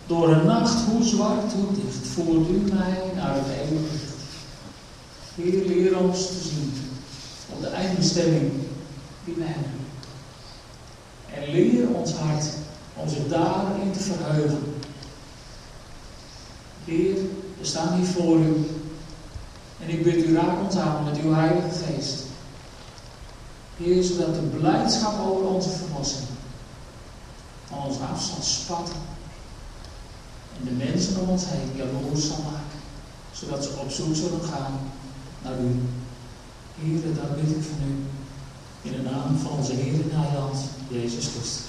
Door 0.10 0.30
een 0.30 0.46
nacht, 0.46 0.86
hoe 0.92 1.04
zwart, 1.04 1.54
hoe 1.54 1.74
dicht, 1.74 2.08
voert 2.08 2.50
u 2.50 2.74
mij 2.74 3.02
naar 3.16 3.36
het 3.36 3.46
eeuwige 3.48 3.96
Heer, 5.36 5.66
leer 5.66 6.00
ons 6.00 6.28
te 6.28 6.34
zien 6.34 6.74
op 7.54 7.62
de 7.62 7.68
eindbestemming 7.68 8.52
die 9.26 9.34
we 9.34 9.44
hebben. 9.44 9.72
En 11.34 11.52
leer 11.52 11.88
ons 11.90 12.14
hart 12.14 12.44
zich 13.08 13.28
daarin 13.28 13.92
te 13.92 14.00
verheugen. 14.00 14.74
Heer, 16.86 17.16
we 17.60 17.66
staan 17.66 17.98
hier 17.98 18.06
voor 18.06 18.38
u. 18.38 18.70
En 19.82 19.90
ik 19.90 20.04
bid 20.04 20.26
u, 20.26 20.36
raak 20.36 20.64
ons 20.64 20.76
aan 20.76 21.04
met 21.04 21.22
uw 21.22 21.34
Heilige 21.34 21.86
Geest. 21.86 22.24
Heer, 23.78 24.04
zodat 24.04 24.36
de 24.36 24.42
blijdschap 24.42 25.28
over 25.28 25.46
onze 25.46 25.70
verlossing 25.70 26.28
van 27.68 27.84
ons 27.86 27.98
af 28.12 28.22
zal 28.22 28.44
spatten. 28.44 29.09
En 30.60 30.66
de 30.66 30.86
mensen 30.86 31.22
om 31.22 31.30
ons 31.30 31.44
heen 31.46 31.76
jaloers 31.76 32.28
zal 32.28 32.42
maken. 32.52 32.80
Zodat 33.32 33.64
ze 33.64 33.70
op 33.78 33.92
zoek 33.92 34.16
zullen 34.16 34.44
gaan 34.52 34.74
naar 35.42 35.60
u. 35.60 35.80
Heer, 36.80 37.16
dat 37.16 37.36
bid 37.36 37.56
ik 37.56 37.64
van 37.64 37.88
u. 37.88 37.96
In 38.82 38.92
de 38.92 39.10
naam 39.10 39.38
van 39.38 39.52
onze 39.52 39.74
Heer 39.74 39.94
en 39.94 40.20
Heiland, 40.20 40.58
Jezus 40.88 41.28
Christus. 41.28 41.60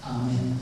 Amen. 0.00 0.60